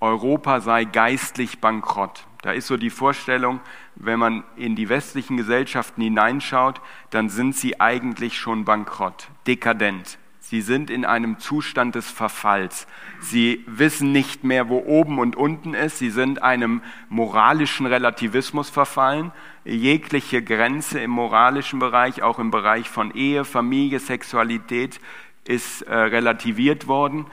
[0.00, 2.26] Europa sei geistlich bankrott.
[2.42, 3.60] Da ist so die Vorstellung,
[3.96, 6.80] wenn man in die westlichen Gesellschaften hineinschaut,
[7.10, 10.18] dann sind sie eigentlich schon bankrott, dekadent.
[10.50, 12.88] Sie sind in einem Zustand des Verfalls.
[13.20, 15.98] Sie wissen nicht mehr, wo oben und unten ist.
[15.98, 19.30] Sie sind einem moralischen Relativismus verfallen.
[19.64, 24.98] Jegliche Grenze im moralischen Bereich, auch im Bereich von Ehe, Familie, Sexualität,
[25.44, 27.26] ist äh, relativiert worden.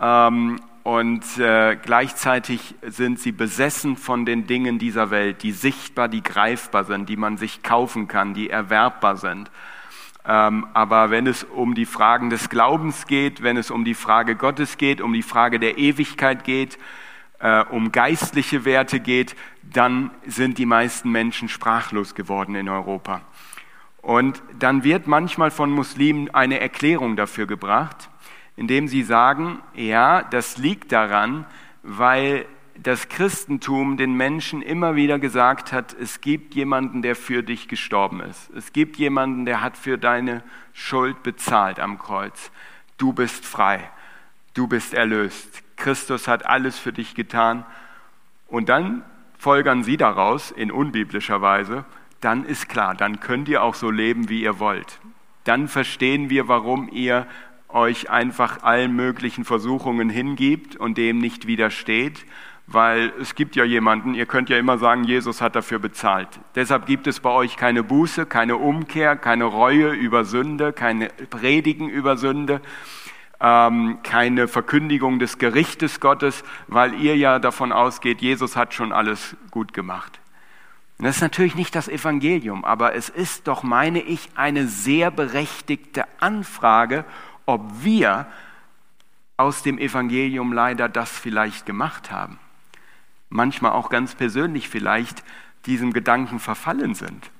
[0.00, 6.22] Ähm, und äh, gleichzeitig sind sie besessen von den Dingen dieser Welt, die sichtbar, die
[6.22, 9.50] greifbar sind, die man sich kaufen kann, die erwerbbar sind.
[10.26, 14.34] Ähm, aber wenn es um die Fragen des Glaubens geht, wenn es um die Frage
[14.34, 16.78] Gottes geht, um die Frage der Ewigkeit geht,
[17.38, 23.22] äh, um geistliche Werte geht, dann sind die meisten Menschen sprachlos geworden in Europa.
[24.00, 28.08] Und dann wird manchmal von Muslimen eine Erklärung dafür gebracht,
[28.62, 31.46] indem sie sagen, ja, das liegt daran,
[31.82, 32.46] weil
[32.76, 38.20] das Christentum den Menschen immer wieder gesagt hat, es gibt jemanden, der für dich gestorben
[38.20, 38.50] ist.
[38.50, 42.52] Es gibt jemanden, der hat für deine Schuld bezahlt am Kreuz.
[42.98, 43.90] Du bist frei.
[44.54, 45.64] Du bist erlöst.
[45.74, 47.66] Christus hat alles für dich getan.
[48.46, 49.02] Und dann
[49.38, 51.84] folgern sie daraus in unbiblischer Weise,
[52.20, 55.00] dann ist klar, dann könnt ihr auch so leben, wie ihr wollt.
[55.42, 57.26] Dann verstehen wir, warum ihr
[57.74, 62.24] euch einfach allen möglichen Versuchungen hingibt und dem nicht widersteht
[62.66, 66.28] weil es gibt ja jemanden, ihr könnt ja immer sagen, Jesus hat dafür bezahlt.
[66.54, 71.88] Deshalb gibt es bei euch keine Buße, keine Umkehr, keine Reue über Sünde, keine Predigen
[71.88, 72.60] über Sünde.
[73.44, 79.36] ähm, keine Verkündigung des Gerichtes Gottes, weil ihr ja davon ausgeht, Jesus hat schon alles
[79.50, 80.20] gut gemacht.
[80.98, 86.04] Das ist natürlich nicht das Evangelium, aber es ist doch, meine ich, eine sehr berechtigte
[86.20, 87.04] Anfrage,
[87.46, 88.26] ob wir
[89.36, 92.38] aus dem Evangelium leider das vielleicht gemacht haben.
[93.28, 95.24] Manchmal auch ganz persönlich vielleicht
[95.66, 97.30] diesem Gedanken verfallen sind.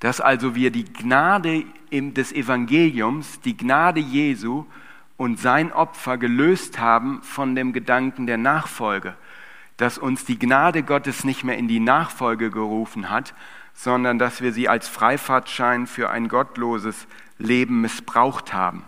[0.00, 4.66] Dass also wir die Gnade des Evangeliums, die Gnade Jesu
[5.16, 9.14] und sein Opfer gelöst haben von dem Gedanken der Nachfolge.
[9.76, 13.34] Dass uns die Gnade Gottes nicht mehr in die Nachfolge gerufen hat,
[13.74, 17.06] sondern dass wir sie als Freifahrtschein für ein gottloses
[17.38, 18.84] Leben missbraucht haben.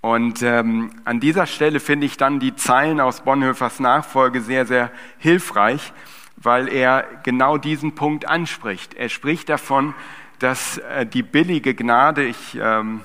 [0.00, 4.92] Und ähm, an dieser Stelle finde ich dann die Zeilen aus Bonhoeffers Nachfolge sehr, sehr
[5.18, 5.92] hilfreich,
[6.36, 8.94] weil er genau diesen Punkt anspricht.
[8.94, 9.94] Er spricht davon,
[10.38, 13.00] dass äh, die billige Gnade, ich ähm,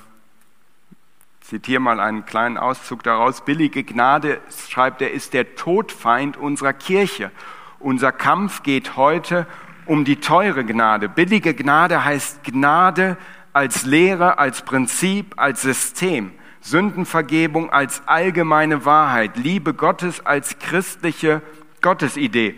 [1.39, 4.39] zitiere mal einen kleinen Auszug daraus, billige Gnade,
[4.69, 7.31] schreibt er, ist der Todfeind unserer Kirche.
[7.79, 9.47] Unser Kampf geht heute
[9.85, 11.09] um die teure Gnade.
[11.09, 13.17] Billige Gnade heißt Gnade
[13.53, 16.31] als Lehre, als Prinzip, als System.
[16.61, 19.35] Sündenvergebung als allgemeine Wahrheit.
[19.35, 21.41] Liebe Gottes als christliche
[21.81, 22.55] Gottesidee.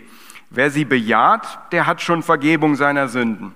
[0.50, 3.54] Wer sie bejaht, der hat schon Vergebung seiner Sünden.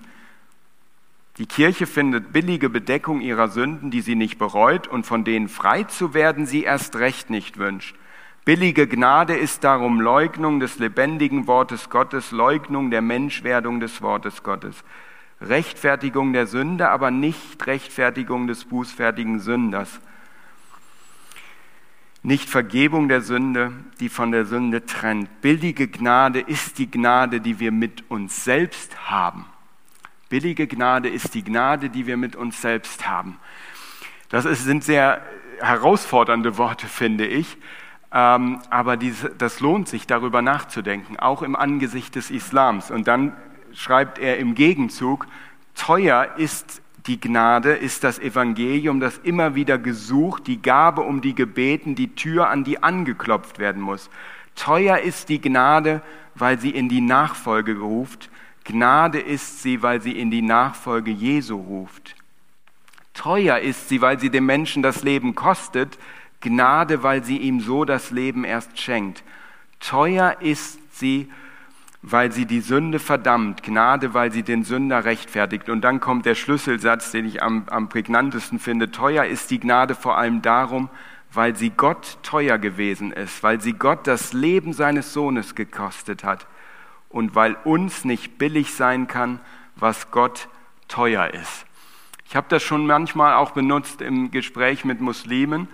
[1.37, 5.83] Die Kirche findet billige Bedeckung ihrer Sünden, die sie nicht bereut und von denen frei
[5.83, 7.95] zu werden sie erst recht nicht wünscht.
[8.43, 14.83] Billige Gnade ist darum Leugnung des lebendigen Wortes Gottes, Leugnung der Menschwerdung des Wortes Gottes.
[15.41, 19.99] Rechtfertigung der Sünde, aber nicht Rechtfertigung des bußfertigen Sünders.
[22.21, 23.71] Nicht Vergebung der Sünde,
[24.01, 25.41] die von der Sünde trennt.
[25.41, 29.45] Billige Gnade ist die Gnade, die wir mit uns selbst haben.
[30.27, 33.39] Billige Gnade ist die Gnade, die wir mit uns selbst haben.
[34.27, 35.25] Das ist, sind sehr
[35.59, 37.57] herausfordernde Worte, finde ich.
[38.11, 42.91] Ähm, aber diese, das lohnt sich, darüber nachzudenken, auch im Angesicht des Islams.
[42.91, 43.35] Und dann
[43.73, 45.27] schreibt er im Gegenzug,
[45.75, 51.33] teuer ist die Gnade ist das Evangelium, das immer wieder gesucht, die Gabe, um die
[51.33, 54.09] gebeten, die Tür, an die angeklopft werden muss.
[54.55, 56.01] Teuer ist die Gnade,
[56.35, 58.29] weil sie in die Nachfolge ruft.
[58.63, 62.15] Gnade ist sie, weil sie in die Nachfolge Jesu ruft.
[63.13, 65.97] Teuer ist sie, weil sie dem Menschen das Leben kostet.
[66.41, 69.23] Gnade, weil sie ihm so das Leben erst schenkt.
[69.79, 71.48] Teuer ist sie, weil
[72.31, 75.69] sie die Sünde verdammt, Gnade, weil sie den Sünder rechtfertigt.
[75.69, 78.91] Und dann kommt der Schlüsselsatz, den ich am, am prägnantesten finde.
[78.91, 80.89] Teuer ist die Gnade vor allem darum,
[81.31, 86.47] weil sie Gott teuer gewesen ist, weil sie Gott das Leben seines Sohnes gekostet hat
[87.09, 89.39] und weil uns nicht billig sein kann,
[89.75, 90.47] was Gott
[90.87, 91.65] teuer ist.
[92.25, 95.67] Ich habe das schon manchmal auch benutzt im Gespräch mit Muslimen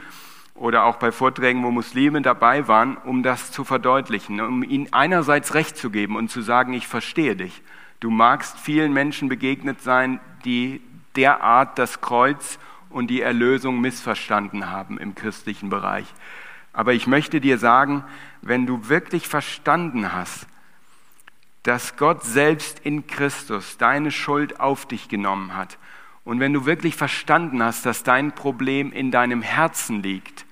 [0.55, 5.53] oder auch bei Vorträgen, wo Muslime dabei waren, um das zu verdeutlichen, um ihnen einerseits
[5.53, 7.61] Recht zu geben und zu sagen, ich verstehe dich.
[7.99, 10.81] Du magst vielen Menschen begegnet sein, die
[11.15, 12.57] derart das Kreuz
[12.89, 16.07] und die Erlösung missverstanden haben im christlichen Bereich.
[16.71, 18.03] Aber ich möchte dir sagen,
[18.41, 20.47] wenn du wirklich verstanden hast,
[21.63, 25.77] dass Gott selbst in Christus deine Schuld auf dich genommen hat,
[26.25, 30.44] und wenn du wirklich verstanden hast, dass dein Problem in deinem Herzen liegt,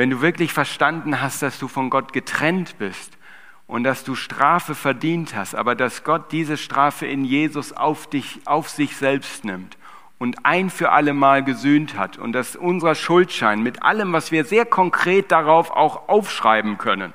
[0.00, 3.18] wenn du wirklich verstanden hast, dass du von Gott getrennt bist
[3.66, 8.40] und dass du Strafe verdient hast, aber dass Gott diese Strafe in Jesus auf dich,
[8.46, 9.76] auf sich selbst nimmt
[10.18, 14.46] und ein für alle Mal gesühnt hat und dass unser Schuldschein mit allem, was wir
[14.46, 17.12] sehr konkret darauf auch aufschreiben können,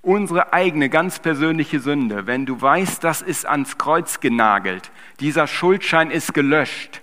[0.00, 4.90] unsere eigene ganz persönliche Sünde, wenn du weißt, das ist ans Kreuz genagelt,
[5.20, 7.02] dieser Schuldschein ist gelöscht,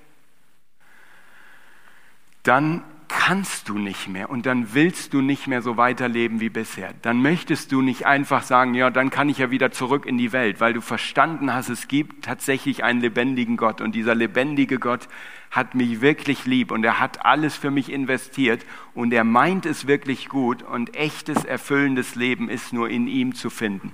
[2.41, 6.93] dann kannst du nicht mehr und dann willst du nicht mehr so weiterleben wie bisher.
[7.01, 10.31] Dann möchtest du nicht einfach sagen, ja, dann kann ich ja wieder zurück in die
[10.31, 15.07] Welt, weil du verstanden hast, es gibt tatsächlich einen lebendigen Gott und dieser lebendige Gott
[15.51, 19.87] hat mich wirklich lieb und er hat alles für mich investiert und er meint es
[19.87, 23.93] wirklich gut und echtes, erfüllendes Leben ist nur in ihm zu finden.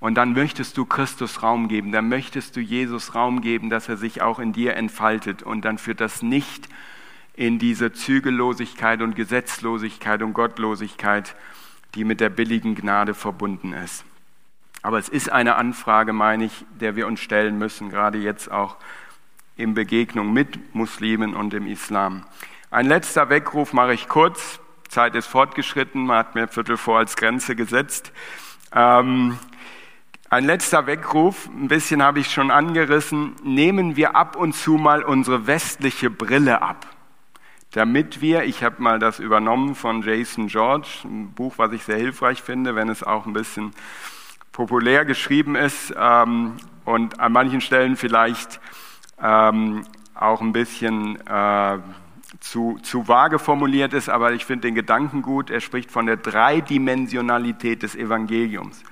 [0.00, 3.96] Und dann möchtest du Christus Raum geben, dann möchtest du Jesus Raum geben, dass er
[3.96, 6.68] sich auch in dir entfaltet und dann führt das nicht
[7.34, 11.34] in diese Zügellosigkeit und Gesetzlosigkeit und Gottlosigkeit,
[11.94, 14.04] die mit der billigen Gnade verbunden ist.
[14.82, 18.76] Aber es ist eine Anfrage, meine ich, der wir uns stellen müssen, gerade jetzt auch
[19.56, 22.24] in Begegnung mit Muslimen und dem Islam.
[22.70, 24.60] Ein letzter Weckruf mache ich kurz.
[24.88, 28.12] Zeit ist fortgeschritten, man hat mir Viertel vor als Grenze gesetzt.
[28.72, 29.38] Ähm,
[30.28, 35.02] ein letzter Weckruf, ein bisschen habe ich schon angerissen, nehmen wir ab und zu mal
[35.02, 36.93] unsere westliche Brille ab
[37.74, 41.96] damit wir, ich habe mal das übernommen von Jason George, ein Buch, was ich sehr
[41.98, 43.72] hilfreich finde, wenn es auch ein bisschen
[44.52, 46.54] populär geschrieben ist ähm,
[46.84, 48.60] und an manchen Stellen vielleicht
[49.20, 49.82] ähm,
[50.14, 51.78] auch ein bisschen äh,
[52.38, 55.50] zu, zu vage formuliert ist, aber ich finde den Gedanken gut.
[55.50, 58.84] Er spricht von der Dreidimensionalität des Evangeliums.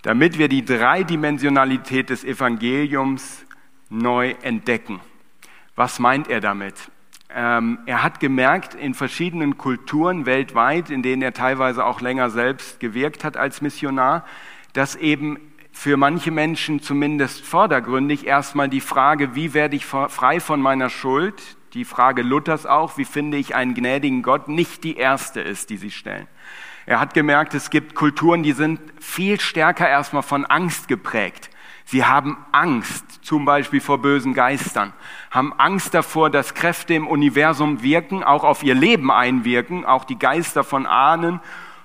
[0.00, 3.44] Damit wir die Dreidimensionalität des Evangeliums
[3.90, 5.00] neu entdecken.
[5.76, 6.90] Was meint er damit?
[7.30, 12.80] Ähm, er hat gemerkt, in verschiedenen Kulturen weltweit, in denen er teilweise auch länger selbst
[12.80, 14.24] gewirkt hat als Missionar,
[14.72, 15.38] dass eben
[15.70, 21.56] für manche Menschen zumindest vordergründig erstmal die Frage, wie werde ich frei von meiner Schuld,
[21.74, 25.76] die Frage Luthers auch, wie finde ich einen gnädigen Gott, nicht die erste ist, die
[25.76, 26.26] sie stellen.
[26.86, 31.50] Er hat gemerkt, es gibt Kulturen, die sind viel stärker erstmal von Angst geprägt.
[31.90, 34.92] Sie haben Angst, zum Beispiel vor bösen Geistern,
[35.30, 40.18] haben Angst davor, dass Kräfte im Universum wirken, auch auf ihr Leben einwirken, auch die
[40.18, 41.40] Geister von Ahnen,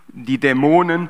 [0.10, 1.08] die Dämonen.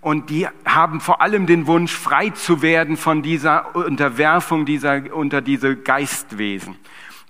[0.00, 5.40] Und die haben vor allem den Wunsch, frei zu werden von dieser Unterwerfung dieser, unter
[5.40, 6.76] diese Geistwesen.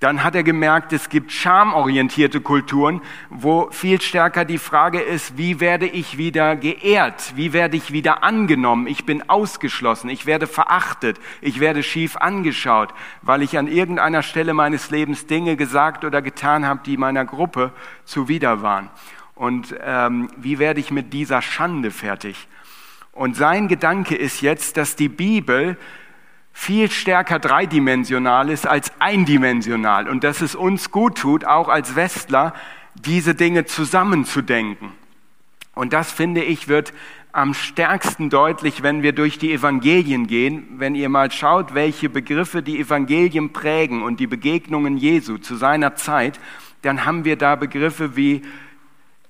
[0.01, 5.59] Dann hat er gemerkt, es gibt schamorientierte Kulturen, wo viel stärker die Frage ist, wie
[5.59, 7.33] werde ich wieder geehrt?
[7.35, 8.89] Wie werde ich wieder angenommen?
[8.89, 12.93] Ich bin ausgeschlossen, ich werde verachtet, ich werde schief angeschaut,
[13.23, 17.73] weil ich an irgendeiner Stelle meines Lebens Dinge gesagt oder getan habe, die meiner Gruppe
[18.05, 18.91] zuwider waren.
[19.35, 22.49] Und ähm, wie werde ich mit dieser Schande fertig?
[23.13, 25.79] Und sein Gedanke ist jetzt, dass die Bibel
[26.59, 32.55] viel stärker dreidimensional ist als eindimensional und dass es uns gut tut, auch als Westler,
[32.95, 34.93] diese Dinge zusammenzudenken.
[35.75, 36.95] Und das, finde ich, wird
[37.31, 42.63] am stärksten deutlich, wenn wir durch die Evangelien gehen, wenn ihr mal schaut, welche Begriffe
[42.63, 46.41] die Evangelien prägen und die Begegnungen Jesu zu seiner Zeit,
[46.81, 48.41] dann haben wir da Begriffe wie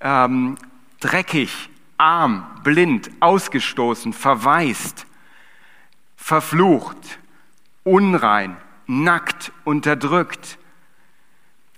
[0.00, 0.54] ähm,
[1.00, 1.68] dreckig,
[1.98, 5.06] arm, blind, ausgestoßen, verwaist,
[6.26, 7.20] verflucht,
[7.84, 8.56] unrein,
[8.88, 10.58] nackt, unterdrückt,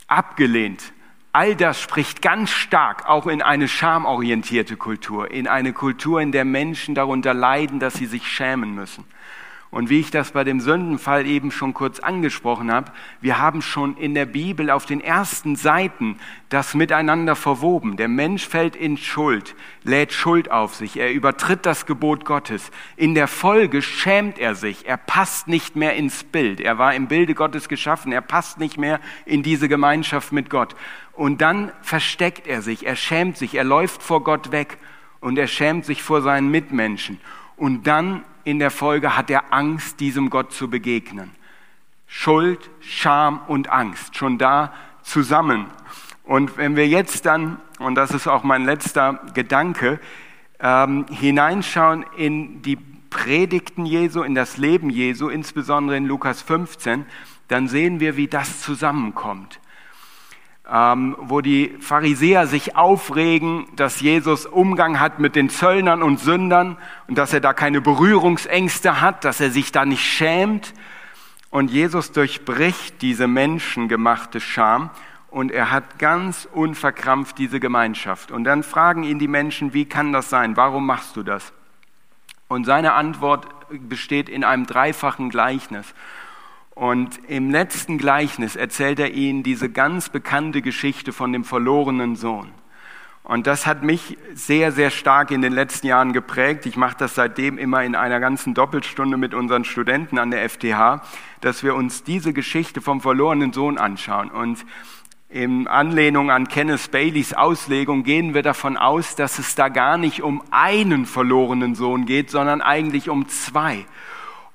[0.06, 0.94] abgelehnt.
[1.32, 6.46] All das spricht ganz stark auch in eine schamorientierte Kultur, in eine Kultur, in der
[6.46, 9.04] Menschen darunter leiden, dass sie sich schämen müssen.
[9.70, 12.90] Und wie ich das bei dem Sündenfall eben schon kurz angesprochen habe,
[13.20, 16.16] wir haben schon in der Bibel auf den ersten Seiten
[16.48, 17.98] das miteinander verwoben.
[17.98, 19.54] Der Mensch fällt in Schuld,
[19.84, 22.70] lädt Schuld auf sich, er übertritt das Gebot Gottes.
[22.96, 26.60] In der Folge schämt er sich, er passt nicht mehr ins Bild.
[26.62, 30.76] Er war im Bilde Gottes geschaffen, er passt nicht mehr in diese Gemeinschaft mit Gott.
[31.12, 34.78] Und dann versteckt er sich, er schämt sich, er läuft vor Gott weg
[35.20, 37.20] und er schämt sich vor seinen Mitmenschen.
[37.58, 41.30] Und dann in der Folge hat er Angst, diesem Gott zu begegnen.
[42.06, 45.66] Schuld, Scham und Angst, schon da zusammen.
[46.24, 50.00] Und wenn wir jetzt dann, und das ist auch mein letzter Gedanke,
[50.60, 52.78] ähm, hineinschauen in die
[53.10, 57.06] Predigten Jesu, in das Leben Jesu, insbesondere in Lukas 15,
[57.48, 59.60] dann sehen wir, wie das zusammenkommt
[60.70, 66.76] ähm, wo die Pharisäer sich aufregen, dass Jesus Umgang hat mit den Zöllnern und Sündern
[67.06, 70.74] und dass er da keine Berührungsängste hat, dass er sich da nicht schämt.
[71.50, 74.90] Und Jesus durchbricht diese menschengemachte Scham
[75.30, 78.30] und er hat ganz unverkrampft diese Gemeinschaft.
[78.30, 80.56] Und dann fragen ihn die Menschen, wie kann das sein?
[80.58, 81.52] Warum machst du das?
[82.48, 85.94] Und seine Antwort besteht in einem dreifachen Gleichnis.
[86.78, 92.52] Und im letzten Gleichnis erzählt er ihnen diese ganz bekannte Geschichte von dem verlorenen Sohn.
[93.24, 96.66] Und das hat mich sehr, sehr stark in den letzten Jahren geprägt.
[96.66, 101.02] Ich mache das seitdem immer in einer ganzen Doppelstunde mit unseren Studenten an der FTH,
[101.40, 104.30] dass wir uns diese Geschichte vom verlorenen Sohn anschauen.
[104.30, 104.64] Und
[105.28, 110.22] in Anlehnung an Kenneth Baileys Auslegung gehen wir davon aus, dass es da gar nicht
[110.22, 113.84] um einen verlorenen Sohn geht, sondern eigentlich um zwei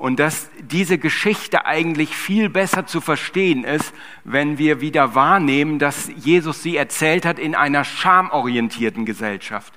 [0.03, 3.93] und dass diese Geschichte eigentlich viel besser zu verstehen ist,
[4.25, 9.71] wenn wir wieder wahrnehmen, dass Jesus sie erzählt hat in einer schamorientierten Gesellschaft.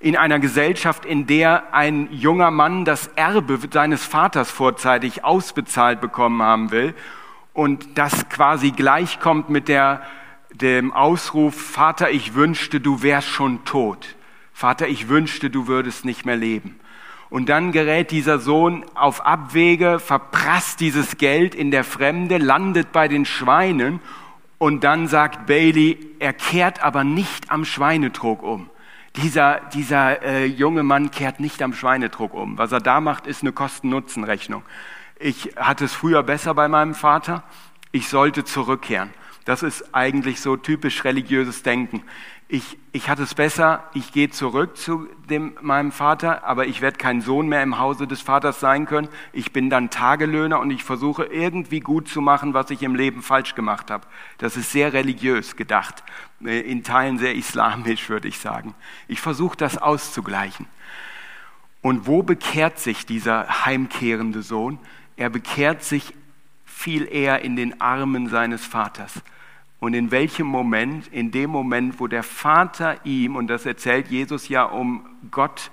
[0.00, 6.40] In einer Gesellschaft, in der ein junger Mann das Erbe seines Vaters vorzeitig ausbezahlt bekommen
[6.40, 6.94] haben will
[7.52, 10.00] und das quasi gleichkommt mit der,
[10.50, 14.16] dem Ausruf, Vater, ich wünschte, du wärst schon tot.
[14.54, 16.80] Vater, ich wünschte, du würdest nicht mehr leben.
[17.30, 23.06] Und dann gerät dieser Sohn auf Abwege, verprasst dieses Geld in der Fremde, landet bei
[23.06, 24.00] den Schweinen
[24.58, 28.70] und dann sagt Bailey, er kehrt aber nicht am Schweinetrog um.
[29.16, 32.58] Dieser, dieser äh, junge Mann kehrt nicht am Schweinetrog um.
[32.58, 34.62] Was er da macht, ist eine Kosten-Nutzen-Rechnung.
[35.18, 37.42] Ich hatte es früher besser bei meinem Vater.
[37.92, 39.10] Ich sollte zurückkehren.
[39.44, 42.02] Das ist eigentlich so typisch religiöses Denken.
[42.50, 46.96] Ich, ich hatte es besser, ich gehe zurück zu dem, meinem Vater, aber ich werde
[46.96, 49.10] kein Sohn mehr im Hause des Vaters sein können.
[49.34, 53.20] Ich bin dann Tagelöhner und ich versuche irgendwie gut zu machen, was ich im Leben
[53.20, 54.06] falsch gemacht habe.
[54.38, 56.02] Das ist sehr religiös gedacht,
[56.42, 58.74] äh, in Teilen sehr islamisch, würde ich sagen.
[59.08, 60.64] Ich versuche das auszugleichen.
[61.82, 64.78] Und wo bekehrt sich dieser heimkehrende Sohn?
[65.16, 66.14] Er bekehrt sich
[66.64, 69.12] viel eher in den Armen seines Vaters.
[69.80, 71.08] Und in welchem Moment?
[71.08, 75.70] In dem Moment, wo der Vater ihm, und das erzählt Jesus ja, um Gott,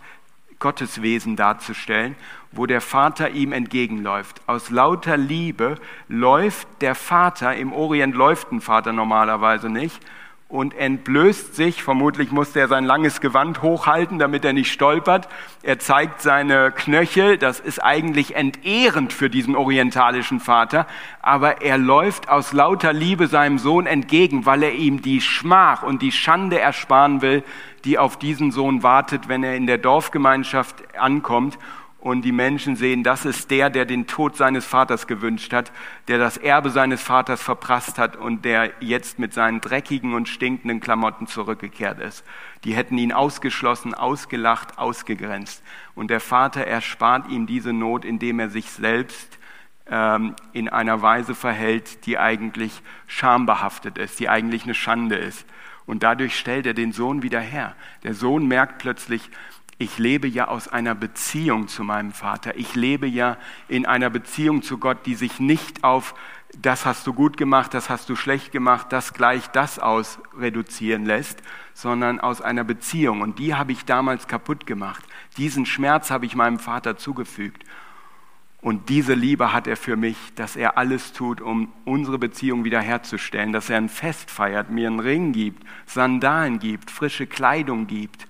[0.59, 2.15] Gottes Wesen darzustellen,
[2.51, 4.41] wo der Vater ihm entgegenläuft.
[4.47, 5.75] Aus lauter Liebe
[6.07, 9.99] läuft der Vater, im Orient läuft ein Vater normalerweise nicht,
[10.47, 15.27] und entblößt sich, vermutlich musste er sein langes Gewand hochhalten, damit er nicht stolpert.
[15.63, 20.85] Er zeigt seine Knöchel, das ist eigentlich entehrend für diesen orientalischen Vater,
[21.19, 26.03] aber er läuft aus lauter Liebe seinem Sohn entgegen, weil er ihm die Schmach und
[26.03, 27.43] die Schande ersparen will,
[27.83, 31.57] die auf diesen Sohn wartet, wenn er in der Dorfgemeinschaft ankommt
[32.05, 35.71] und die Menschen sehen, das ist der, der den Tod seines Vaters gewünscht hat,
[36.07, 40.81] der das Erbe seines Vaters verprasst hat und der jetzt mit seinen dreckigen und stinkenden
[40.81, 42.23] Klamotten zurückgekehrt ist.
[42.63, 45.63] Die hätten ihn ausgeschlossen, ausgelacht, ausgegrenzt.
[45.95, 49.39] Und der Vater erspart ihm diese Not, indem er sich selbst
[49.87, 55.43] ähm, in einer Weise verhält, die eigentlich schambehaftet ist, die eigentlich eine Schande ist.
[55.87, 57.75] Und dadurch stellt er den Sohn wieder her.
[58.03, 59.31] Der Sohn merkt plötzlich,
[59.77, 62.55] ich lebe ja aus einer Beziehung zu meinem Vater.
[62.55, 66.15] Ich lebe ja in einer Beziehung zu Gott, die sich nicht auf
[66.61, 71.05] das hast du gut gemacht, das hast du schlecht gemacht, das gleich das aus reduzieren
[71.05, 71.41] lässt,
[71.73, 73.21] sondern aus einer Beziehung.
[73.21, 75.03] Und die habe ich damals kaputt gemacht.
[75.37, 77.63] Diesen Schmerz habe ich meinem Vater zugefügt.
[78.61, 83.51] Und diese Liebe hat er für mich, dass er alles tut, um unsere Beziehung wiederherzustellen,
[83.51, 88.27] dass er ein Fest feiert, mir einen Ring gibt, Sandalen gibt, frische Kleidung gibt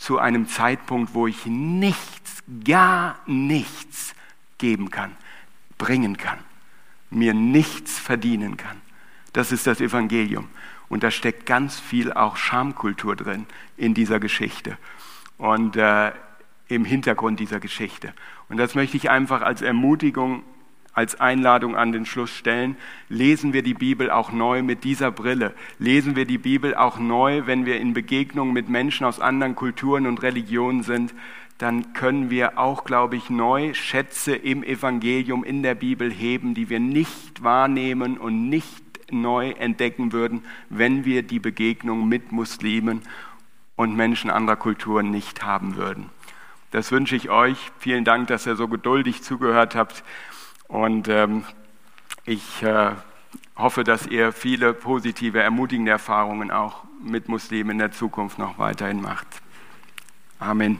[0.00, 4.14] zu einem Zeitpunkt, wo ich nichts, gar nichts
[4.56, 5.14] geben kann,
[5.76, 6.38] bringen kann,
[7.10, 8.80] mir nichts verdienen kann.
[9.34, 10.48] Das ist das Evangelium.
[10.88, 13.44] Und da steckt ganz viel auch Schamkultur drin
[13.76, 14.78] in dieser Geschichte
[15.36, 16.12] und äh,
[16.68, 18.14] im Hintergrund dieser Geschichte.
[18.48, 20.42] Und das möchte ich einfach als Ermutigung
[20.92, 22.76] als Einladung an den Schluss stellen,
[23.08, 25.54] lesen wir die Bibel auch neu mit dieser Brille.
[25.78, 30.06] Lesen wir die Bibel auch neu, wenn wir in Begegnungen mit Menschen aus anderen Kulturen
[30.06, 31.14] und Religionen sind,
[31.58, 36.70] dann können wir auch, glaube ich, neu Schätze im Evangelium, in der Bibel heben, die
[36.70, 38.82] wir nicht wahrnehmen und nicht
[39.12, 43.02] neu entdecken würden, wenn wir die Begegnung mit Muslimen
[43.76, 46.10] und Menschen anderer Kulturen nicht haben würden.
[46.70, 47.58] Das wünsche ich euch.
[47.78, 50.04] Vielen Dank, dass ihr so geduldig zugehört habt.
[50.70, 51.44] Und ähm,
[52.24, 52.92] ich äh,
[53.56, 59.02] hoffe, dass ihr viele positive, ermutigende Erfahrungen auch mit Muslimen in der Zukunft noch weiterhin
[59.02, 59.26] macht.
[60.38, 60.78] Amen.